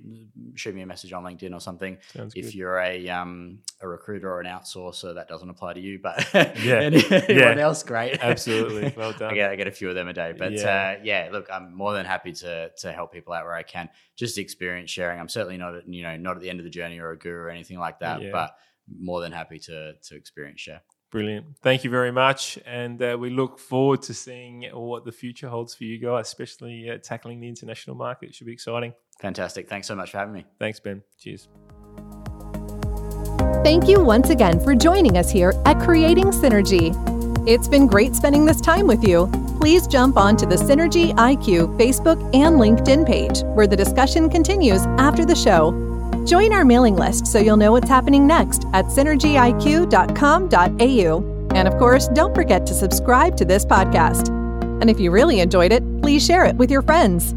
[0.54, 1.98] shoot me a message on LinkedIn or something.
[2.14, 2.54] Sounds if good.
[2.54, 6.80] you're a um, a recruiter or an outsourcer, that doesn't apply to you, but Yeah.
[6.80, 7.64] any- anyone Yeah.
[7.64, 8.18] else, great.
[8.22, 8.94] Absolutely.
[8.96, 9.32] Well done.
[9.32, 10.96] I get I get a few of them a day, but Yeah.
[10.98, 13.88] uh, yeah, look, I'm more than happy to to help people out where I can.
[14.16, 15.18] Just experience sharing.
[15.20, 17.18] I'm certainly not at, you know not at the end of the journey or a
[17.18, 18.30] guru or anything like that, Yeah.
[18.32, 18.54] but
[19.00, 20.80] more than happy to to experience share.
[21.10, 21.46] Brilliant.
[21.62, 22.58] Thank you very much.
[22.66, 26.90] And uh, we look forward to seeing what the future holds for you guys, especially
[26.90, 28.28] uh, tackling the international market.
[28.28, 28.92] It should be exciting.
[29.18, 29.68] Fantastic.
[29.68, 30.44] Thanks so much for having me.
[30.58, 31.02] Thanks, Ben.
[31.18, 31.48] Cheers.
[33.64, 36.94] Thank you once again for joining us here at Creating Synergy.
[37.46, 39.30] It's been great spending this time with you.
[39.60, 45.24] Please jump onto the Synergy IQ Facebook and LinkedIn page, where the discussion continues after
[45.24, 45.72] the show.
[46.24, 51.34] Join our mailing list so you'll know what's happening next at synergyiq.com.au.
[51.54, 54.28] And of course, don't forget to subscribe to this podcast.
[54.80, 57.34] And if you really enjoyed it, please share it with your friends.